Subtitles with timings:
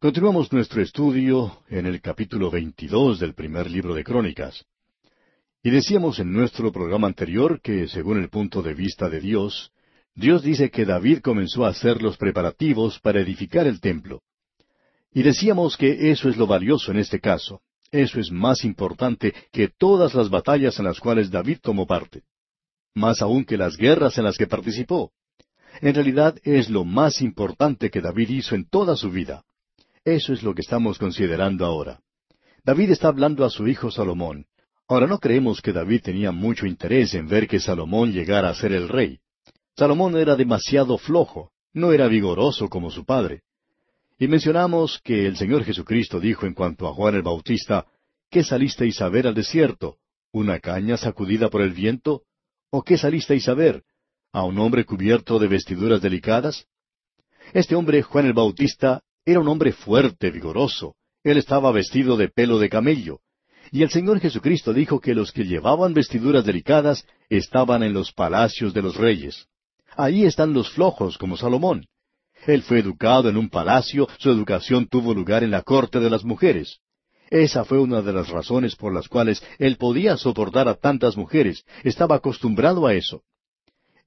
[0.00, 4.64] Continuamos nuestro estudio en el capítulo 22 del primer libro de Crónicas.
[5.60, 9.72] Y decíamos en nuestro programa anterior que, según el punto de vista de Dios,
[10.14, 14.22] Dios dice que David comenzó a hacer los preparativos para edificar el templo.
[15.12, 17.60] Y decíamos que eso es lo valioso en este caso.
[17.90, 22.22] Eso es más importante que todas las batallas en las cuales David tomó parte.
[22.94, 25.10] Más aún que las guerras en las que participó.
[25.80, 29.42] En realidad es lo más importante que David hizo en toda su vida.
[30.04, 32.00] Eso es lo que estamos considerando ahora.
[32.64, 34.46] David está hablando a su hijo Salomón.
[34.88, 38.72] Ahora no creemos que David tenía mucho interés en ver que Salomón llegara a ser
[38.72, 39.20] el rey.
[39.76, 43.42] Salomón era demasiado flojo, no era vigoroso como su padre.
[44.18, 47.86] Y mencionamos que el Señor Jesucristo dijo en cuanto a Juan el Bautista,
[48.30, 49.98] ¿qué salisteis a ver al desierto?
[50.32, 52.22] ¿Una caña sacudida por el viento?
[52.70, 53.84] ¿O qué salisteis a ver?
[54.32, 56.66] ¿A un hombre cubierto de vestiduras delicadas?
[57.52, 60.94] Este hombre, Juan el Bautista, era un hombre fuerte, vigoroso.
[61.22, 63.20] Él estaba vestido de pelo de camello.
[63.70, 68.72] Y el Señor Jesucristo dijo que los que llevaban vestiduras delicadas estaban en los palacios
[68.72, 69.46] de los reyes.
[69.96, 71.84] Ahí están los flojos, como Salomón.
[72.46, 76.24] Él fue educado en un palacio, su educación tuvo lugar en la corte de las
[76.24, 76.78] mujeres.
[77.28, 81.64] Esa fue una de las razones por las cuales él podía soportar a tantas mujeres,
[81.84, 83.22] estaba acostumbrado a eso.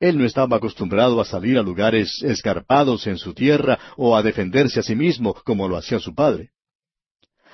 [0.02, 4.80] Él no estaba acostumbrado a salir a lugares escarpados en su tierra o a defenderse
[4.80, 6.50] a sí mismo como lo hacía su padre.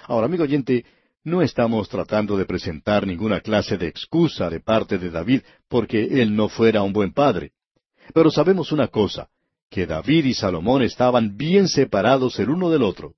[0.06, 0.86] Ahora, amigo oyente,
[1.26, 6.38] no estamos tratando de presentar ninguna clase de excusa de parte de David porque él
[6.38, 7.52] no fuera un buen padre.
[8.14, 9.28] Pero sabemos una cosa,
[9.70, 13.16] que David y Salomón estaban bien separados el uno del otro.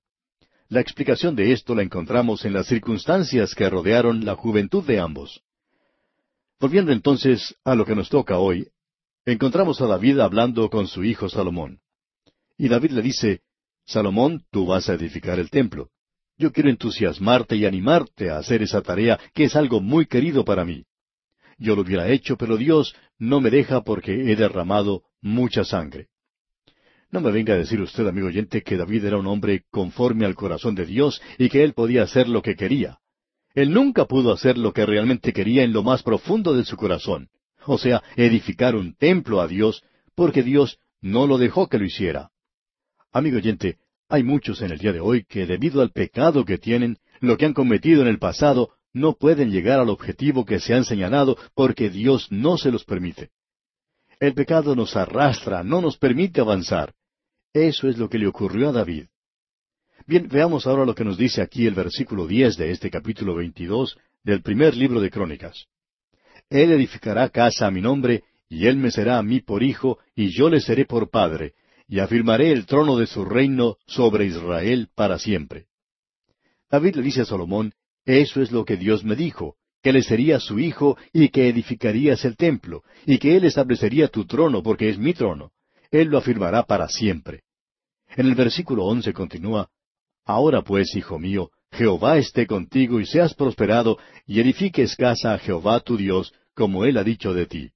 [0.70, 5.44] La explicación de esto la encontramos en las circunstancias que rodearon la juventud de ambos.
[6.60, 8.68] Volviendo entonces a lo que nos toca hoy,
[9.26, 11.80] encontramos a David hablando con su hijo Salomón.
[12.58, 13.42] Y David le dice,
[13.86, 15.90] Salomón, tú vas a edificar el templo.
[16.38, 20.64] Yo quiero entusiasmarte y animarte a hacer esa tarea que es algo muy querido para
[20.64, 20.86] mí.
[21.58, 26.08] Yo lo hubiera hecho, pero Dios no me deja porque he derramado mucha sangre.
[27.12, 30.36] No me venga a decir usted, amigo oyente, que David era un hombre conforme al
[30.36, 33.00] corazón de Dios y que él podía hacer lo que quería.
[33.56, 37.30] Él nunca pudo hacer lo que realmente quería en lo más profundo de su corazón
[37.70, 39.84] o sea, edificar un templo a Dios,
[40.16, 42.32] porque Dios no lo dejó que lo hiciera.
[43.12, 43.78] Amigo oyente,
[44.10, 47.46] hay muchos en el día de hoy que debido al pecado que tienen, lo que
[47.46, 51.90] han cometido en el pasado, no pueden llegar al objetivo que se han señalado porque
[51.90, 53.30] Dios no se los permite.
[54.20, 56.94] El pecado nos arrastra, no nos permite avanzar.
[57.54, 59.06] Eso es lo que le ocurrió a David.
[60.08, 63.98] Bien, veamos ahora lo que nos dice aquí el versículo diez de este capítulo veintidós
[64.24, 65.68] del primer libro de Crónicas.
[66.50, 70.30] Él edificará casa a mi nombre, y él me será a mí por hijo, y
[70.30, 71.54] yo le seré por padre,
[71.88, 75.68] y afirmaré el trono de su reino sobre Israel para siempre.
[76.70, 77.74] David le dice a Salomón,
[78.06, 82.26] eso es lo que Dios me dijo, que le sería su hijo y que edificarías
[82.26, 85.52] el templo, y que él establecería tu trono porque es mi trono.
[85.92, 87.44] Él lo afirmará para siempre.
[88.16, 89.70] En el versículo once continúa,
[90.26, 95.80] Ahora pues, hijo mío, Jehová esté contigo y seas prosperado, y edifiques casa a Jehová
[95.80, 97.72] tu Dios, como él ha dicho de ti.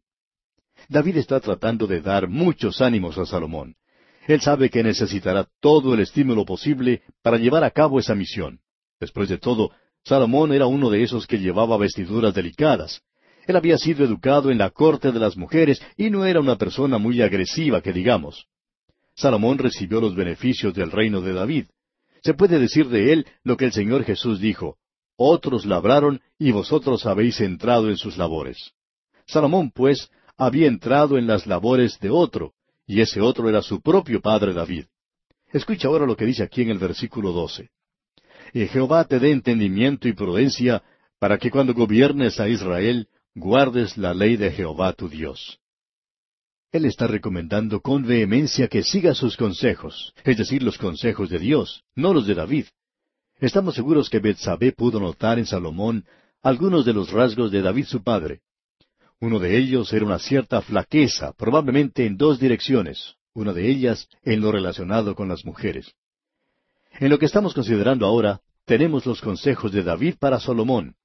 [0.90, 3.78] David está tratando de dar muchos ánimos a Salomón.
[4.28, 8.60] Él sabe que necesitará todo el estímulo posible para llevar a cabo esa misión.
[9.00, 9.72] Después de todo,
[10.04, 13.02] Salomón era uno de esos que llevaba vestiduras delicadas.
[13.48, 16.98] Él había sido educado en la corte de las mujeres y no era una persona
[16.98, 18.48] muy agresiva, que digamos.
[19.16, 21.68] Salomón recibió los beneficios del reino de David.
[22.22, 24.76] Se puede decir de él lo que el Señor Jesús dijo,
[25.16, 28.72] otros labraron y vosotros habéis entrado en sus labores.
[29.26, 32.54] Salomón, pues, había entrado en las labores de otro,
[32.86, 34.86] y ese otro era su propio padre David.
[35.52, 37.70] Escucha ahora lo que dice aquí en el versículo doce.
[38.54, 40.84] Y Jehová te dé entendimiento y prudencia,
[41.20, 45.60] para que cuando gobiernes a Israel, guardes la ley de Jehová tu Dios.
[46.72, 51.84] Él está recomendando con vehemencia que siga sus consejos, es decir, los consejos de Dios,
[51.96, 52.66] no los de David.
[53.44, 56.06] Estamos seguros que Betsabé pudo notar en Salomón
[56.42, 58.40] algunos de los rasgos de David su padre.
[59.20, 64.40] Uno de ellos era una cierta flaqueza, probablemente en dos direcciones, una de ellas en
[64.40, 65.94] lo relacionado con las mujeres.
[67.02, 70.96] En lo que estamos considerando ahora, tenemos los consejos de David para Salomón.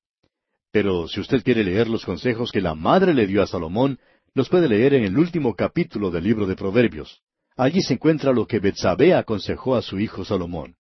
[0.70, 3.99] Pero si usted quiere leer los consejos que la madre le dio a Salomón,
[4.35, 7.20] los puede leer en el último capítulo del libro de Proverbios.
[7.56, 10.77] Allí se encuentra lo que Betsabé aconsejó a su hijo Salomón.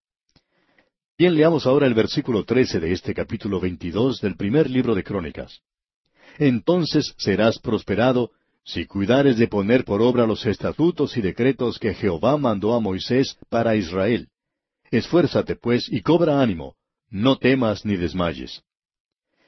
[1.18, 5.62] Bien, leamos ahora el versículo trece de este capítulo veintidós del primer libro de Crónicas.
[6.38, 8.30] Entonces serás prosperado
[8.64, 13.36] si cuidares de poner por obra los estatutos y decretos que Jehová mandó a Moisés
[13.48, 14.28] para Israel.
[14.92, 16.76] Esfuérzate, pues, y cobra ánimo.
[17.10, 18.62] No temas ni desmayes.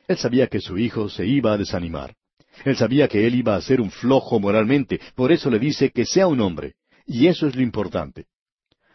[0.09, 2.17] Él sabía que su hijo se iba a desanimar.
[2.65, 6.05] Él sabía que él iba a ser un flojo moralmente, por eso le dice que
[6.05, 6.75] sea un hombre.
[7.07, 8.27] Y eso es lo importante.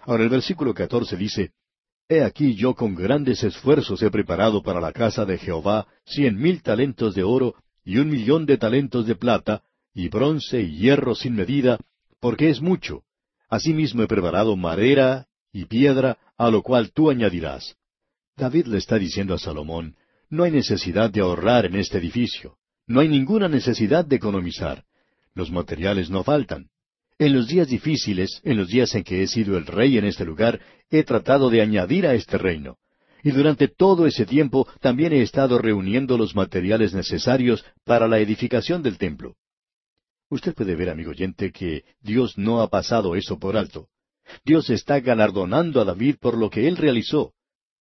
[0.02, 1.54] Ahora el versículo catorce dice,
[2.08, 6.62] He aquí yo con grandes esfuerzos he preparado para la casa de Jehová cien mil
[6.62, 9.64] talentos de oro y un millón de talentos de plata,
[9.94, 11.80] y bronce y hierro sin medida,
[12.20, 13.04] porque es mucho.
[13.50, 17.76] Asimismo he preparado madera y piedra, a lo cual tú añadirás.
[18.36, 19.96] David le está diciendo a Salomón,
[20.30, 22.58] no hay necesidad de ahorrar en este edificio,
[22.88, 24.84] no hay ninguna necesidad de economizar.
[25.34, 26.70] Los materiales no faltan.
[27.18, 30.26] En los días difíciles, en los días en que he sido el rey en este
[30.26, 30.60] lugar,
[30.90, 32.78] he tratado de añadir a este reino.
[33.24, 38.84] Y durante todo ese tiempo también he estado reuniendo los materiales necesarios para la edificación
[38.84, 39.36] del templo.
[40.30, 43.88] Usted puede ver, amigo oyente, que Dios no ha pasado eso por alto.
[44.44, 47.34] Dios está galardonando a David por lo que él realizó.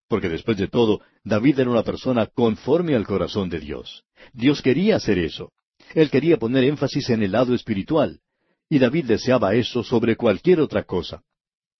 [0.08, 4.04] Porque después de todo, David era una persona conforme al corazón de Dios.
[4.32, 5.50] Dios quería hacer eso.
[5.94, 8.20] Él quería poner énfasis en el lado espiritual.
[8.68, 11.22] Y David deseaba eso sobre cualquier otra cosa.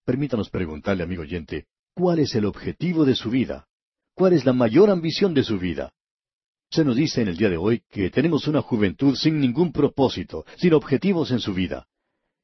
[0.04, 3.66] Permítanos preguntarle, amigo oyente, ¿cuál es el objetivo de su vida?
[4.14, 5.92] ¿Cuál es la mayor ambición de su vida?
[6.70, 10.44] Se nos dice en el día de hoy que tenemos una juventud sin ningún propósito,
[10.56, 11.86] sin objetivos en su vida.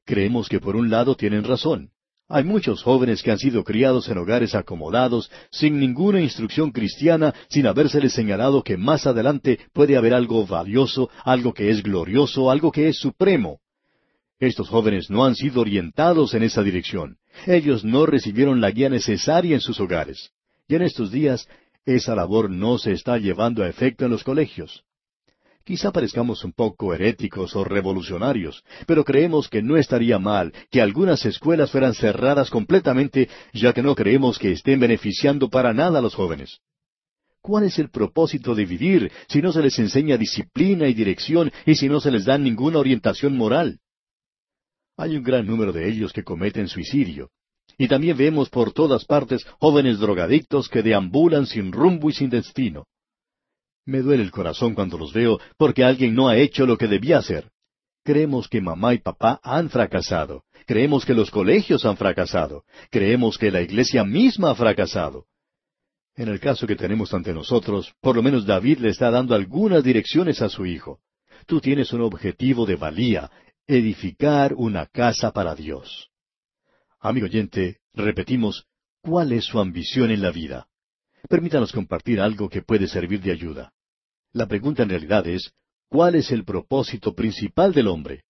[0.05, 1.91] Creemos que por un lado tienen razón.
[2.27, 7.67] Hay muchos jóvenes que han sido criados en hogares acomodados, sin ninguna instrucción cristiana, sin
[7.67, 12.87] habérseles señalado que más adelante puede haber algo valioso, algo que es glorioso, algo que
[12.87, 13.59] es supremo.
[14.41, 17.17] Estos jóvenes no han sido orientados en esa dirección.
[17.45, 20.31] Ellos no recibieron la guía necesaria en sus hogares.
[20.67, 21.47] Y en estos días,
[21.85, 24.83] esa labor no se está llevando a efecto en los colegios.
[25.63, 31.23] Quizá parezcamos un poco heréticos o revolucionarios, pero creemos que no estaría mal que algunas
[31.23, 36.15] escuelas fueran cerradas completamente, ya que no creemos que estén beneficiando para nada a los
[36.15, 36.61] jóvenes.
[37.41, 41.75] ¿Cuál es el propósito de vivir si no se les enseña disciplina y dirección y
[41.75, 43.77] si no se les da ninguna orientación moral?
[45.01, 47.31] Hay un gran número de ellos que cometen suicidio.
[47.75, 52.85] Y también vemos por todas partes jóvenes drogadictos que deambulan sin rumbo y sin destino.
[53.83, 57.17] Me duele el corazón cuando los veo porque alguien no ha hecho lo que debía
[57.17, 57.49] hacer.
[58.03, 60.43] Creemos que mamá y papá han fracasado.
[60.67, 62.63] Creemos que los colegios han fracasado.
[62.91, 65.25] Creemos que la iglesia misma ha fracasado.
[66.15, 69.83] En el caso que tenemos ante nosotros, por lo menos David le está dando algunas
[69.83, 70.99] direcciones a su hijo.
[71.47, 73.31] Tú tienes un objetivo de valía,
[73.77, 76.09] edificar una casa para Dios.
[76.99, 78.65] Amigo oyente, repetimos,
[79.01, 80.67] ¿cuál es su ambición en la vida?
[81.29, 83.71] Permítanos compartir algo que puede servir de ayuda.
[84.33, 85.53] La pregunta en realidad es,
[85.87, 88.25] ¿cuál es el propósito principal del hombre?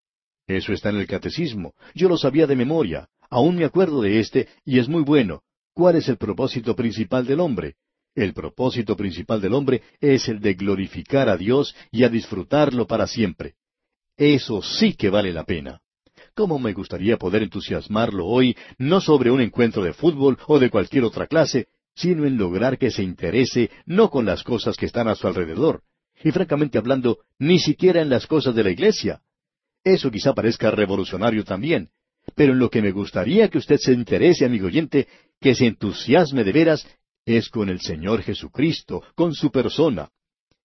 [0.47, 1.73] Eso está en el catecismo.
[1.95, 3.09] Yo lo sabía de memoria.
[3.31, 5.43] Aún me acuerdo de este y es muy bueno.
[5.73, 7.77] ¿Cuál es el propósito principal del hombre?
[8.15, 13.07] El propósito principal del hombre es el de glorificar a Dios y a disfrutarlo para
[13.07, 13.55] siempre.
[14.21, 15.81] Eso sí que vale la pena.
[16.35, 21.05] ¿Cómo me gustaría poder entusiasmarlo hoy, no sobre un encuentro de fútbol o de cualquier
[21.05, 25.15] otra clase, sino en lograr que se interese no con las cosas que están a
[25.15, 25.85] su alrededor,
[26.23, 29.23] y francamente hablando, ni siquiera en las cosas de la iglesia.
[29.85, 31.89] Eso quizá parezca revolucionario también,
[32.35, 35.09] pero en lo que me gustaría que usted se interese, amigo oyente,
[35.41, 36.87] que se entusiasme de veras,
[37.25, 40.11] es con el Señor Jesucristo, con su persona.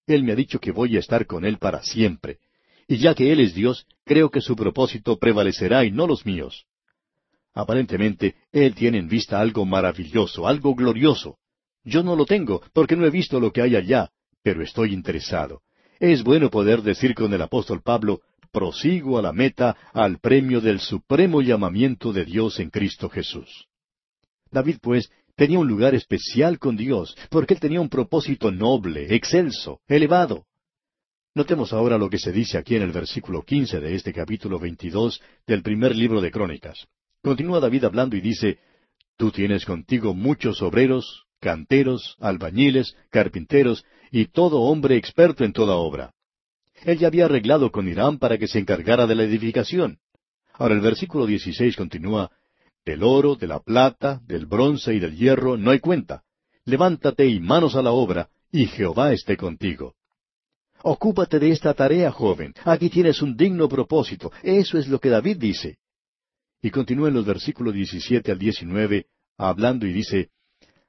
[0.07, 2.39] Él me ha dicho que voy a estar con Él para siempre
[2.87, 6.65] y ya que Él es Dios, creo que su propósito prevalecerá y no los míos.
[7.53, 11.37] Aparentemente, Él tiene en vista algo maravilloso, algo glorioso.
[11.83, 14.09] Yo no lo tengo, porque no he visto lo que hay allá,
[14.43, 15.61] pero estoy interesado.
[15.99, 20.79] Es bueno poder decir con el apóstol Pablo, prosigo a la meta, al premio del
[20.79, 23.67] supremo llamamiento de Dios en Cristo Jesús.
[24.51, 29.79] David, pues, tenía un lugar especial con Dios, porque él tenía un propósito noble, excelso,
[29.87, 30.45] elevado.
[31.35, 35.21] Notemos ahora lo que se dice aquí en el versículo quince de este capítulo veintidós
[35.45, 36.87] del primer libro de Crónicas.
[37.21, 38.59] Continúa David hablando y dice,
[39.17, 46.13] Tú tienes contigo muchos obreros, canteros, albañiles, carpinteros y todo hombre experto en toda obra.
[46.85, 49.97] Él ya había arreglado con Irán para que se encargara de la edificación.
[50.53, 52.31] Ahora el versículo dieciséis continúa,
[52.85, 56.23] Del oro, de la plata, del bronce y del hierro no hay cuenta.
[56.63, 59.95] Levántate y manos a la obra, y Jehová esté contigo.
[60.87, 62.53] Ocúpate de esta tarea, joven.
[62.63, 64.31] Aquí tienes un digno propósito.
[64.43, 65.77] Eso es lo que David dice.
[66.61, 70.29] Y continúa en los versículos 17 al 19, hablando y dice,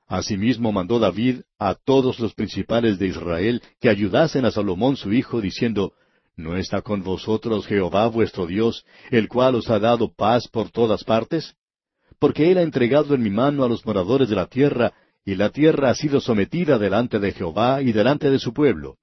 [0.06, 5.40] Asimismo mandó David a todos los principales de Israel que ayudasen a Salomón su hijo,
[5.40, 5.94] diciendo,
[6.36, 11.04] ¿No está con vosotros Jehová vuestro Dios, el cual os ha dado paz por todas
[11.04, 11.56] partes?
[12.18, 14.92] porque Él ha entregado en mi mano a los moradores de la tierra,
[15.24, 18.96] y la tierra ha sido sometida delante de Jehová y delante de su pueblo.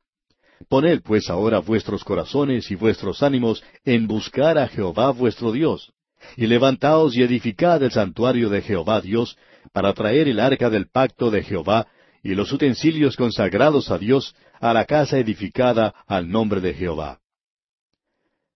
[0.68, 5.94] Poned pues ahora vuestros corazones y vuestros ánimos en buscar a Jehová vuestro Dios,
[6.38, 9.38] y levantaos y edificad el santuario de Jehová Dios,
[9.72, 11.88] para traer el arca del pacto de Jehová,
[12.22, 17.20] y los utensilios consagrados a Dios, a la casa edificada al nombre de Jehová.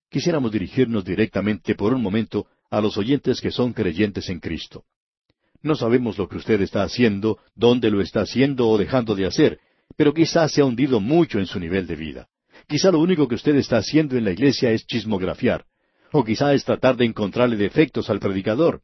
[0.09, 4.83] Quisiéramos dirigirnos directamente por un momento a los oyentes que son creyentes en Cristo.
[5.61, 9.59] No sabemos lo que usted está haciendo, dónde lo está haciendo o dejando de hacer,
[9.97, 12.29] pero quizá se ha hundido mucho en su nivel de vida.
[12.67, 15.65] Quizá lo único que usted está haciendo en la iglesia es chismografiar,
[16.11, 18.81] o quizá es tratar de encontrarle defectos al predicador.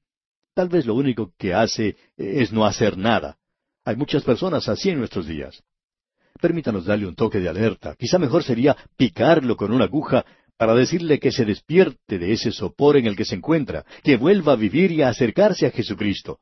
[0.53, 3.38] Tal vez lo único que hace es no hacer nada.
[3.86, 5.63] Hay muchas personas así en nuestros días.
[6.41, 7.96] Permítanos darle un toque de alerta.
[7.96, 10.25] Quizá mejor sería picarlo con una aguja
[10.58, 14.53] para decirle que se despierte de ese sopor en el que se encuentra, que vuelva
[14.53, 16.39] a vivir y a acercarse a Jesucristo.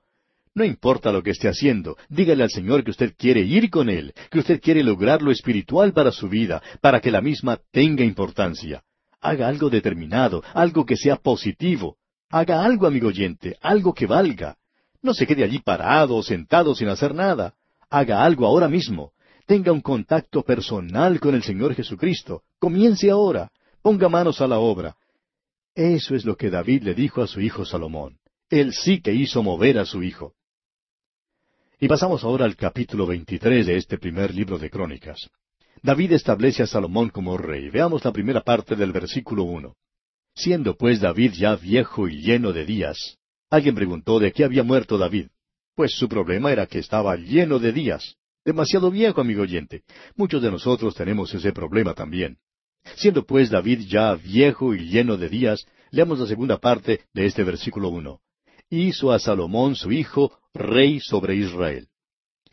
[0.53, 4.13] No importa lo que esté haciendo, dígale al Señor que usted quiere ir con Él,
[4.29, 8.83] que usted quiere lograr lo espiritual para su vida, para que la misma tenga importancia.
[9.21, 11.97] Haga algo determinado, algo que sea positivo.
[12.29, 14.57] Haga algo, amigo oyente, algo que valga.
[15.01, 17.53] No se quede allí parado o sentado sin hacer nada.
[17.89, 19.13] Haga algo ahora mismo.
[19.45, 22.43] Tenga un contacto personal con el Señor Jesucristo.
[22.59, 23.51] Comience ahora.
[23.81, 24.95] Ponga manos a la obra.
[25.75, 28.17] Eso es lo que David le dijo a su hijo Salomón.
[28.49, 30.33] Él sí que hizo mover a su hijo.
[31.83, 35.31] Y pasamos ahora al capítulo 23 de este primer libro de Crónicas.
[35.81, 37.71] David establece a Salomón como rey.
[37.71, 39.73] Veamos la primera parte del versículo uno.
[40.35, 43.17] Siendo pues David ya viejo y lleno de días.
[43.49, 45.29] Alguien preguntó de qué había muerto David.
[45.73, 48.15] Pues su problema era que estaba lleno de días.
[48.45, 49.81] Demasiado viejo, amigo oyente.
[50.15, 52.37] Muchos de nosotros tenemos ese problema también.
[52.97, 57.43] Siendo pues David ya viejo y lleno de días, leamos la segunda parte de este
[57.43, 58.21] versículo uno.
[58.73, 61.89] Hizo a Salomón su hijo rey sobre Israel.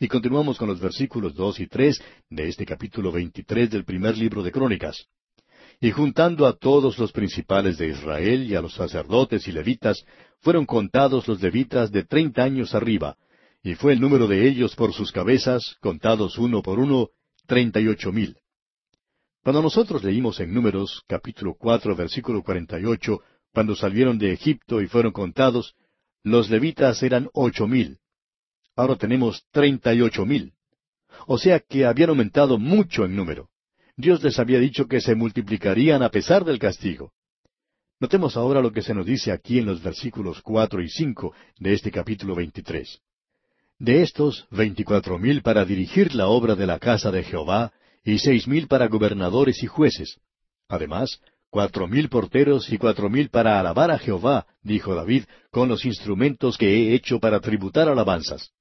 [0.01, 4.43] Y continuamos con los versículos dos y tres de este capítulo veintitrés del primer libro
[4.43, 5.05] de Crónicas.
[5.79, 10.03] Y juntando a todos los principales de Israel y a los sacerdotes y levitas,
[10.41, 13.15] fueron contados los levitas de treinta años arriba,
[13.63, 17.11] y fue el número de ellos por sus cabezas, contados uno por uno,
[17.47, 18.35] treinta y ocho mil.
[19.41, 23.21] Cuando nosotros leímos en Números capítulo cuatro versículo cuarenta y ocho,
[23.53, 25.75] cuando salieron de Egipto y fueron contados,
[26.23, 27.99] los levitas eran ocho mil.
[28.75, 30.53] Ahora tenemos treinta y ocho mil.
[31.27, 33.49] O sea que habían aumentado mucho en número.
[33.97, 37.11] Dios les había dicho que se multiplicarían a pesar del castigo.
[37.99, 41.73] Notemos ahora lo que se nos dice aquí en los versículos cuatro y cinco de
[41.73, 42.99] este capítulo veintitrés.
[43.77, 47.73] De estos, veinticuatro mil para dirigir la obra de la casa de Jehová,
[48.03, 50.17] y seis mil para gobernadores y jueces.
[50.69, 51.19] Además,
[51.49, 56.57] cuatro mil porteros y cuatro mil para alabar a Jehová, dijo David, con los instrumentos
[56.57, 58.51] que he hecho para tributar alabanzas.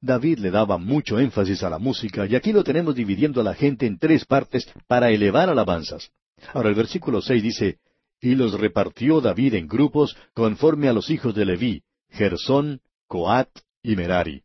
[0.00, 3.54] David le daba mucho énfasis a la música, y aquí lo tenemos dividiendo a la
[3.54, 6.10] gente en tres partes para elevar alabanzas.
[6.54, 7.78] Ahora el versículo seis dice,
[8.20, 13.50] Y los repartió David en grupos conforme a los hijos de Leví, Gersón, Coat
[13.82, 14.42] y Merari.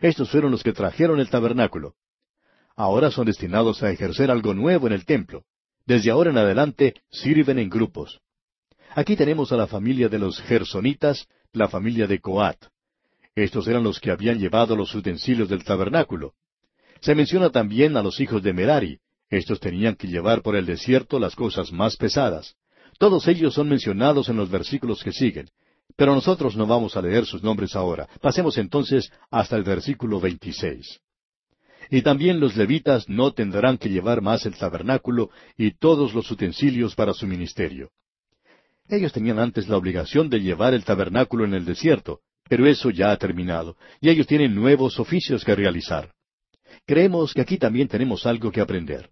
[0.00, 1.94] Estos fueron los que trajeron el tabernáculo.
[2.76, 5.44] Ahora son destinados a ejercer algo nuevo en el templo.
[5.86, 8.20] Desde ahora en adelante sirven en grupos.
[8.94, 12.56] Aquí tenemos a la familia de los gersonitas, la familia de Coat.
[13.34, 16.34] Estos eran los que habían llevado los utensilios del tabernáculo.
[17.00, 18.98] Se menciona también a los hijos de Merari.
[19.28, 22.54] Estos tenían que llevar por el desierto las cosas más pesadas.
[22.98, 25.48] Todos ellos son mencionados en los versículos que siguen.
[25.96, 28.08] Pero nosotros no vamos a leer sus nombres ahora.
[28.20, 31.00] Pasemos entonces hasta el versículo 26.
[31.90, 36.94] Y también los levitas no tendrán que llevar más el tabernáculo y todos los utensilios
[36.94, 37.90] para su ministerio.
[38.88, 43.12] Ellos tenían antes la obligación de llevar el tabernáculo en el desierto, pero eso ya
[43.12, 46.10] ha terminado, y ellos tienen nuevos oficios que realizar.
[46.86, 49.10] Creemos que aquí también tenemos algo que aprender.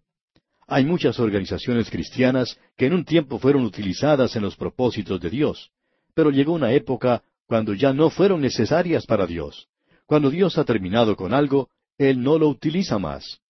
[0.66, 5.70] Hay muchas organizaciones cristianas que en un tiempo fueron utilizadas en los propósitos de Dios,
[6.14, 9.68] pero llegó una época cuando ya no fueron necesarias para Dios.
[10.06, 11.68] Cuando Dios ha terminado con algo,
[11.98, 13.40] él no lo utiliza más.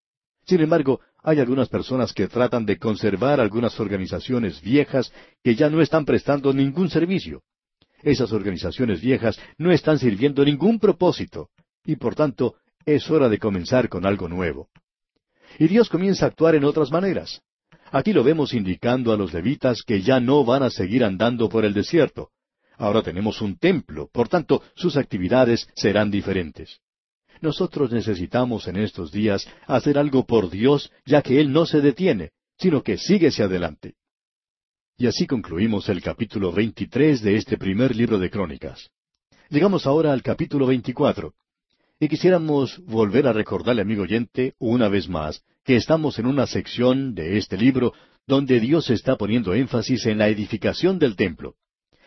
[0.45, 5.81] Sin embargo, hay algunas personas que tratan de conservar algunas organizaciones viejas que ya no
[5.81, 7.43] están prestando ningún servicio.
[8.03, 11.51] Esas organizaciones viejas no están sirviendo ningún propósito,
[11.85, 14.69] y por tanto es hora de comenzar con algo nuevo.
[15.59, 17.41] Y Dios comienza a actuar en otras maneras.
[17.93, 21.65] Aquí lo vemos indicando a los levitas que ya no van a seguir andando por
[21.65, 22.31] el desierto.
[22.79, 26.81] Ahora tenemos un templo, por tanto sus actividades serán diferentes.
[27.43, 32.31] Nosotros necesitamos en estos días hacer algo por Dios, ya que Él no se detiene,
[32.57, 33.95] sino que sigue hacia adelante.
[34.97, 38.91] Y así concluimos el capítulo 23 de este primer libro de Crónicas.
[39.51, 41.35] Llegamos ahora al capítulo 24.
[41.99, 47.13] Y quisiéramos volver a recordarle, amigo oyente, una vez más, que estamos en una sección
[47.13, 47.93] de este libro
[48.25, 51.57] donde Dios está poniendo énfasis en la edificación del templo.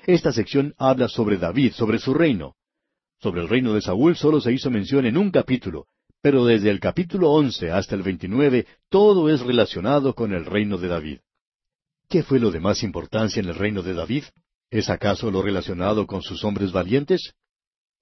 [0.08, 2.56] Esta sección habla sobre David, sobre su reino.
[3.22, 5.88] Sobre el reino de Saúl solo se hizo mención en un capítulo,
[6.22, 10.88] pero desde el capítulo once hasta el veintinueve todo es relacionado con el reino de
[10.88, 11.19] David.
[12.10, 14.24] ¿Qué fue lo de más importancia en el reino de David?
[14.69, 17.34] ¿Es acaso lo relacionado con sus hombres valientes?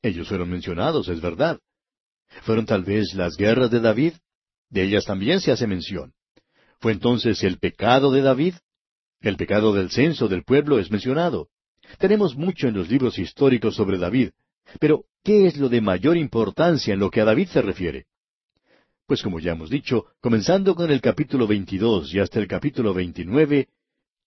[0.01, 1.59] Ellos fueron mencionados, es verdad.
[2.41, 4.13] ¿Fueron tal vez las guerras de David?
[4.69, 6.13] De ellas también se hace mención.
[6.79, 8.55] ¿Fue entonces el pecado de David?
[9.21, 11.47] El pecado del censo del pueblo es mencionado.
[11.99, 14.31] Tenemos mucho en los libros históricos sobre David,
[14.79, 18.05] pero ¿qué es lo de mayor importancia en lo que a David se refiere?
[19.05, 23.67] Pues como ya hemos dicho, comenzando con el capítulo 22 y hasta el capítulo 29,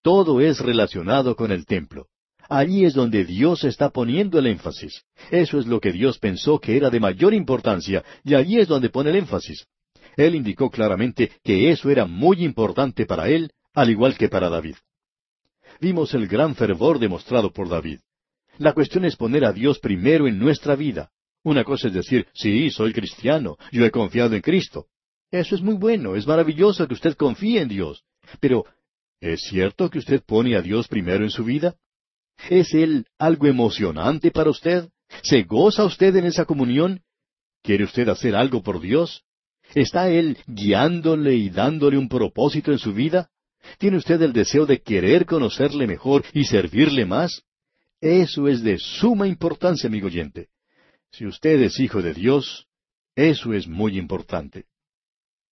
[0.03, 2.09] todo es relacionado con el templo.
[2.49, 5.03] Allí es donde Dios está poniendo el énfasis.
[5.31, 8.91] Eso es lo que Dios pensó que era de mayor importancia, y allí es donde
[8.91, 9.67] pone el énfasis.
[10.17, 14.77] Él indicó claramente que eso era muy importante para él, al igual que para David.
[15.81, 18.01] Vimos el gran fervor demostrado por David.
[18.59, 21.11] La cuestión es poner a Dios primero en nuestra vida.
[21.43, 24.87] Una cosa es decir, sí, soy cristiano, yo he confiado en Cristo.
[25.31, 28.05] Eso es muy bueno, es maravilloso que usted confíe en Dios.
[28.41, 28.65] Pero,
[29.21, 31.77] ¿es cierto que usted pone a Dios primero en su vida?
[32.51, 34.89] ¿Es Él algo emocionante para usted?
[35.23, 37.03] ¿Se goza usted en esa comunión?
[37.63, 39.25] ¿Quiere usted hacer algo por Dios?
[39.75, 43.31] ¿Está Él guiándole y dándole un propósito en su vida?
[43.79, 47.43] ¿Tiene usted el deseo de querer conocerle mejor y servirle más?
[48.01, 50.49] Eso es de suma importancia, amigo oyente.
[51.11, 52.67] Si usted es hijo de Dios,
[53.15, 54.67] eso es muy importante.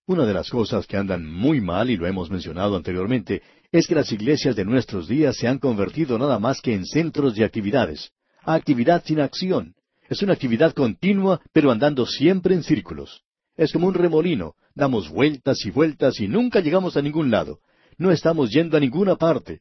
[0.07, 3.95] Una de las cosas que andan muy mal, y lo hemos mencionado anteriormente, es que
[3.95, 8.11] las iglesias de nuestros días se han convertido nada más que en centros de actividades.
[8.43, 9.75] Actividad sin acción.
[10.11, 13.23] Es una actividad continua, pero andando siempre en círculos.
[13.57, 14.55] Es como un remolino.
[14.75, 17.61] Damos vueltas y vueltas y nunca llegamos a ningún lado.
[17.97, 19.61] No estamos yendo a ninguna parte.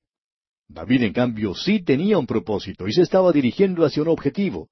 [0.73, 4.69] David, en cambio, sí tenía un propósito y se estaba dirigiendo hacia un objetivo.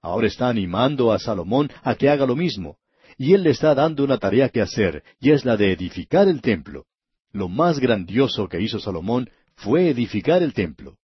[0.00, 2.78] Ahora está animando a Salomón a que haga lo mismo,
[3.18, 6.40] y él le está dando una tarea que hacer, y es la de edificar el
[6.40, 6.86] templo.
[7.32, 10.96] Lo más grandioso que hizo Salomón fue edificar el templo.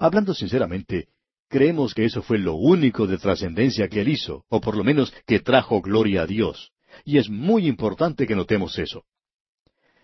[0.00, 1.08] Hablando sinceramente,
[1.48, 5.14] creemos que eso fue lo único de trascendencia que él hizo, o por lo menos
[5.24, 6.72] que trajo gloria a Dios.
[7.04, 9.04] Y es muy importante que notemos eso.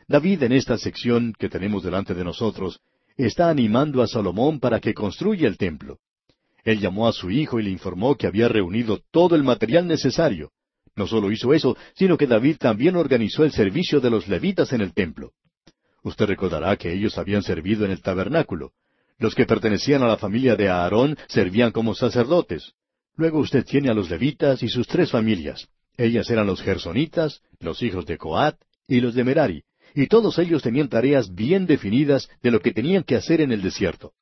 [0.06, 2.80] David en esta sección que tenemos delante de nosotros
[3.26, 5.98] está animando a Salomón para que construya el templo.
[6.64, 10.52] Él llamó a su hijo y le informó que había reunido todo el material necesario.
[10.96, 14.80] No solo hizo eso, sino que David también organizó el servicio de los levitas en
[14.80, 15.32] el templo.
[16.02, 18.72] Usted recordará que ellos habían servido en el tabernáculo.
[19.18, 22.72] Los que pertenecían a la familia de Aarón servían como sacerdotes.
[23.16, 25.68] Luego usted tiene a los levitas y sus tres familias.
[25.96, 30.62] Ellas eran los gersonitas, los hijos de Coat y los de Merari, y todos ellos
[30.62, 34.12] tenían tareas bien definidas de lo que tenían que hacer en el desierto.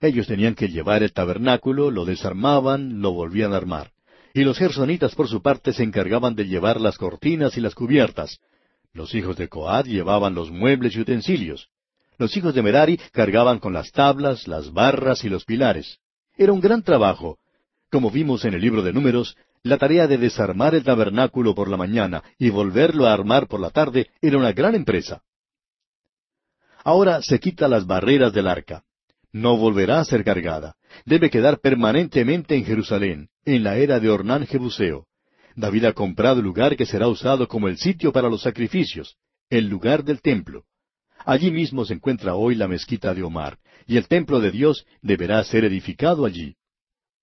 [0.00, 3.90] Ellos tenían que llevar el tabernáculo, lo desarmaban, lo volvían a armar.
[4.32, 8.38] Y los gersonitas por su parte se encargaban de llevar las cortinas y las cubiertas.
[8.92, 11.68] Los hijos de Coad llevaban los muebles y utensilios.
[12.18, 15.98] Los hijos de Merari cargaban con las tablas, las barras y los pilares.
[16.36, 17.38] Era un gran trabajo.
[17.90, 21.76] Como vimos en el libro de Números, la tarea de desarmar el tabernáculo por la
[21.76, 25.22] mañana y volverlo a armar por la tarde era una gran empresa.
[26.84, 28.84] Ahora se quita las barreras del arca.
[29.32, 30.76] No volverá a ser cargada.
[31.04, 35.06] Debe quedar permanentemente en Jerusalén, en la era de Ornán Jebuseo.
[35.54, 39.16] David ha comprado el lugar que será usado como el sitio para los sacrificios,
[39.50, 40.64] el lugar del templo.
[41.26, 45.42] Allí mismo se encuentra hoy la mezquita de Omar, y el templo de Dios deberá
[45.44, 46.56] ser edificado allí.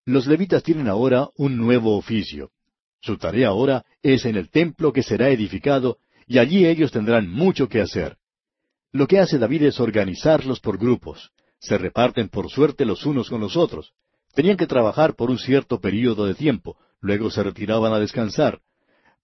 [0.06, 2.52] Los levitas tienen ahora un nuevo oficio.
[3.02, 7.68] Su tarea ahora es en el templo que será edificado, y allí ellos tendrán mucho
[7.68, 8.18] que hacer.
[8.92, 11.32] Lo que hace David es organizarlos por grupos.
[11.60, 13.94] Se reparten por suerte los unos con los otros.
[14.36, 18.62] Tenían que trabajar por un cierto período de tiempo, luego se retiraban a descansar.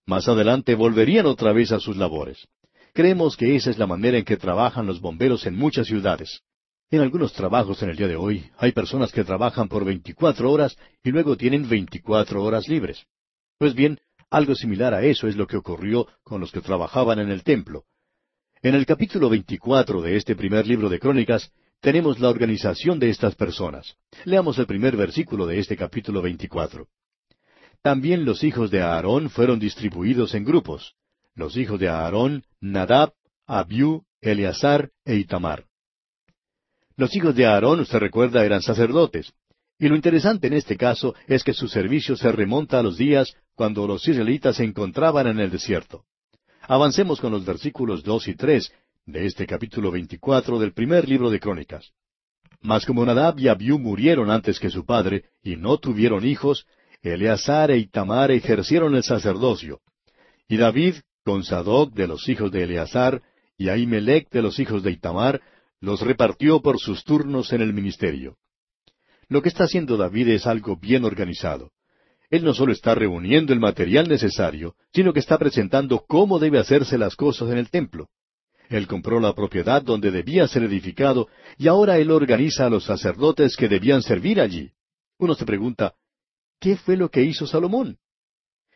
[0.07, 2.47] Más adelante volverían otra vez a sus labores.
[2.93, 6.41] Creemos que esa es la manera en que trabajan los bomberos en muchas ciudades.
[6.91, 10.75] En algunos trabajos en el día de hoy hay personas que trabajan por veinticuatro horas
[11.01, 13.05] y luego tienen veinticuatro horas libres.
[13.57, 13.97] Pues bien,
[14.29, 17.85] algo similar a eso es lo que ocurrió con los que trabajaban en el templo.
[18.61, 23.35] En el capítulo veinticuatro de este primer libro de Crónicas tenemos la organización de estas
[23.35, 23.95] personas.
[24.25, 26.89] Leamos el primer versículo de este capítulo veinticuatro.
[27.81, 30.95] También los hijos de Aarón fueron distribuidos en grupos.
[31.35, 33.13] Los hijos de Aarón, Nadab,
[33.47, 35.70] Abiú, Eleazar e Itamar.
[37.01, 39.33] Los hijos de Aarón, usted recuerda, eran sacerdotes.
[39.79, 43.35] Y lo interesante en este caso es que su servicio se remonta a los días
[43.55, 46.03] cuando los israelitas se encontraban en el desierto.
[46.61, 48.71] Avancemos con los versículos dos y tres
[49.07, 51.89] de este capítulo veinticuatro del primer libro de Crónicas.
[52.61, 56.67] Mas como Nadab y Abiú murieron antes que su padre, y no tuvieron hijos,
[57.01, 59.79] Eleazar e Itamar ejercieron el sacerdocio.
[60.47, 63.23] Y David, con Sadoc de los hijos de Eleazar,
[63.57, 65.41] y Ahimelech de los hijos de Itamar,
[65.81, 68.37] los repartió por sus turnos en el ministerio.
[69.27, 71.71] Lo que está haciendo David es algo bien organizado.
[72.29, 76.97] Él no solo está reuniendo el material necesario, sino que está presentando cómo debe hacerse
[76.97, 78.07] las cosas en el templo.
[78.69, 83.57] Él compró la propiedad donde debía ser edificado y ahora él organiza a los sacerdotes
[83.57, 84.71] que debían servir allí.
[85.17, 85.93] Uno se pregunta,
[86.59, 87.97] ¿qué fue lo que hizo Salomón?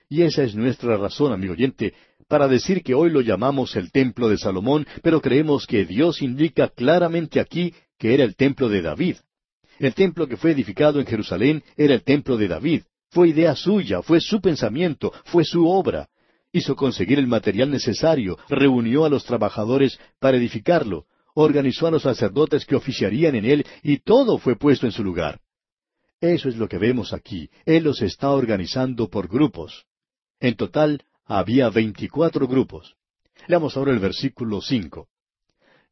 [0.10, 1.94] Y esa es nuestra razón, amigo oyente,
[2.28, 6.70] para decir que hoy lo llamamos el templo de Salomón, pero creemos que Dios indica
[6.70, 9.18] claramente aquí que era el templo de David.
[9.80, 12.84] El templo que fue edificado en Jerusalén era el templo de David.
[13.10, 16.10] Fue idea suya, fue su pensamiento, fue su obra
[16.56, 22.66] hizo conseguir el material necesario, reunió a los trabajadores para edificarlo, organizó a los sacerdotes
[22.66, 25.42] que oficiarían en él y todo fue puesto en su lugar.
[26.22, 27.50] Eso es lo que vemos aquí.
[27.66, 29.86] Él los está organizando por grupos.
[30.40, 32.96] En total había veinticuatro grupos.
[33.48, 35.08] Leamos ahora el versículo cinco.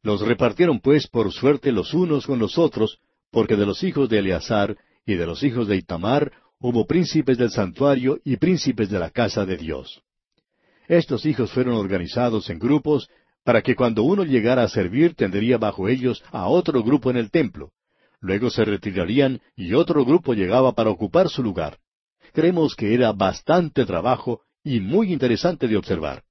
[0.02, 2.98] Los repartieron pues por suerte los unos con los otros,
[3.30, 4.76] porque de los hijos de Eleazar
[5.06, 9.44] y de los hijos de Itamar hubo príncipes del santuario y príncipes de la casa
[9.44, 10.02] de Dios.
[10.88, 13.08] Estos hijos fueron organizados en grupos
[13.44, 17.30] para que cuando uno llegara a servir tendría bajo ellos a otro grupo en el
[17.30, 17.72] templo.
[18.20, 21.78] Luego se retirarían y otro grupo llegaba para ocupar su lugar.
[22.34, 26.24] Creemos que era bastante trabajo y muy interesante de observar.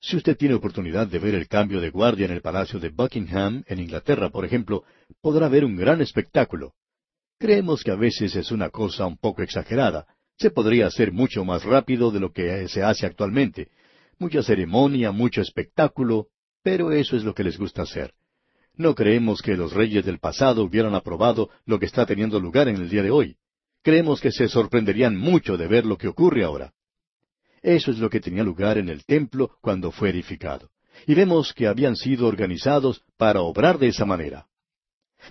[0.00, 3.62] Si usted tiene oportunidad de ver el cambio de guardia en el Palacio de Buckingham,
[3.68, 4.82] en Inglaterra, por ejemplo,
[5.20, 6.74] podrá ver un gran espectáculo.
[7.38, 10.08] Creemos que a veces es una cosa un poco exagerada.
[10.36, 13.68] Se podría hacer mucho más rápido de lo que se hace actualmente,
[14.18, 16.26] mucha ceremonia, mucho espectáculo,
[16.64, 18.14] pero eso es lo que les gusta hacer.
[18.74, 22.76] No creemos que los reyes del pasado hubieran aprobado lo que está teniendo lugar en
[22.76, 23.36] el día de hoy.
[23.86, 26.74] Creemos que se sorprenderían mucho de ver lo que ocurre ahora.
[27.62, 30.70] Eso es lo que tenía lugar en el templo cuando fue edificado.
[31.06, 34.48] Y vemos que habían sido organizados para obrar de esa manera.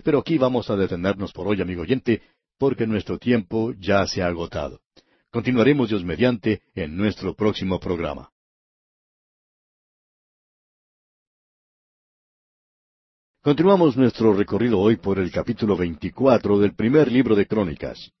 [0.02, 2.22] Pero aquí vamos a detenernos por hoy, amigo oyente,
[2.56, 4.80] porque nuestro tiempo ya se ha agotado.
[5.30, 8.30] Continuaremos Dios mediante en nuestro próximo programa.
[13.42, 18.14] Continuamos nuestro recorrido hoy por el capítulo 24 del primer libro de Crónicas.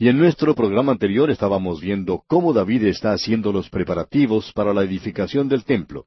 [0.00, 4.82] Y en nuestro programa anterior estábamos viendo cómo David está haciendo los preparativos para la
[4.82, 6.06] edificación del templo.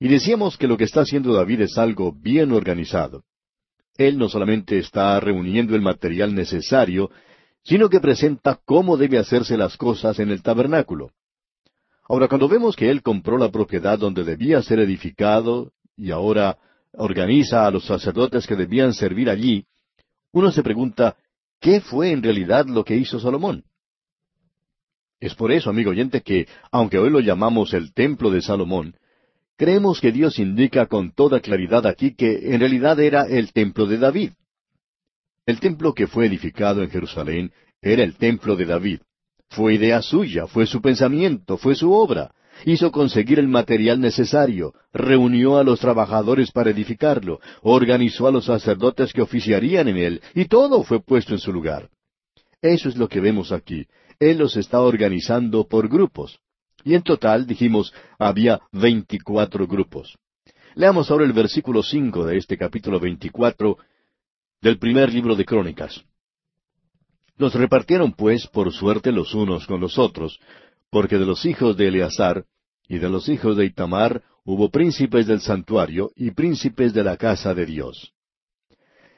[0.00, 3.24] Y decíamos que lo que está haciendo David es algo bien organizado.
[3.98, 7.10] Él no solamente está reuniendo el material necesario,
[7.62, 11.10] sino que presenta cómo debe hacerse las cosas en el tabernáculo.
[12.08, 16.56] Ahora, cuando vemos que él compró la propiedad donde debía ser edificado, y ahora
[16.92, 19.66] organiza a los sacerdotes que debían servir allí,
[20.32, 21.18] uno se pregunta,
[21.62, 23.64] ¿qué fue en realidad lo que hizo Salomón?
[25.20, 28.96] Es por eso, amigo oyente, que, aunque hoy lo llamamos el templo de Salomón,
[29.56, 33.98] creemos que Dios indica con toda claridad aquí que en realidad era el templo de
[33.98, 34.32] David.
[35.46, 39.00] El templo que fue edificado en Jerusalén era el templo de David.
[39.48, 42.32] Fue idea suya, fue su pensamiento, fue su obra
[42.64, 49.12] hizo conseguir el material necesario, reunió a los trabajadores para edificarlo, organizó a los sacerdotes
[49.12, 51.88] que oficiarían en él, y todo fue puesto en su lugar.
[52.60, 53.86] Eso es lo que vemos aquí.
[54.20, 56.38] Él los está organizando por grupos.
[56.84, 60.16] Y en total, dijimos, había veinticuatro grupos.
[60.74, 63.78] Leamos ahora el versículo cinco de este capítulo veinticuatro
[64.60, 66.02] del primer libro de Crónicas.
[67.36, 70.38] Los repartieron pues por suerte los unos con los otros,
[70.90, 72.44] porque de los hijos de Eleazar
[72.88, 77.54] y de los hijos de Itamar hubo príncipes del santuario y príncipes de la casa
[77.54, 78.12] de Dios.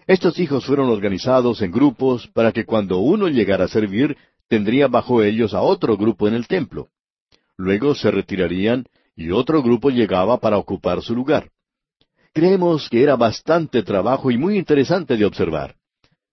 [0.07, 4.17] Estos hijos fueron organizados en grupos para que cuando uno llegara a servir,
[4.49, 6.89] tendría bajo ellos a otro grupo en el templo.
[7.57, 8.85] Luego se retirarían
[9.17, 11.51] y otro grupo llegaba para ocupar su lugar.
[12.33, 15.77] Creemos que era bastante trabajo y muy interesante de observar.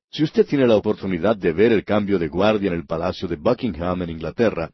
[0.10, 3.38] Si usted tiene la oportunidad de ver el cambio de guardia en el Palacio de
[3.38, 4.72] Buckingham en Inglaterra,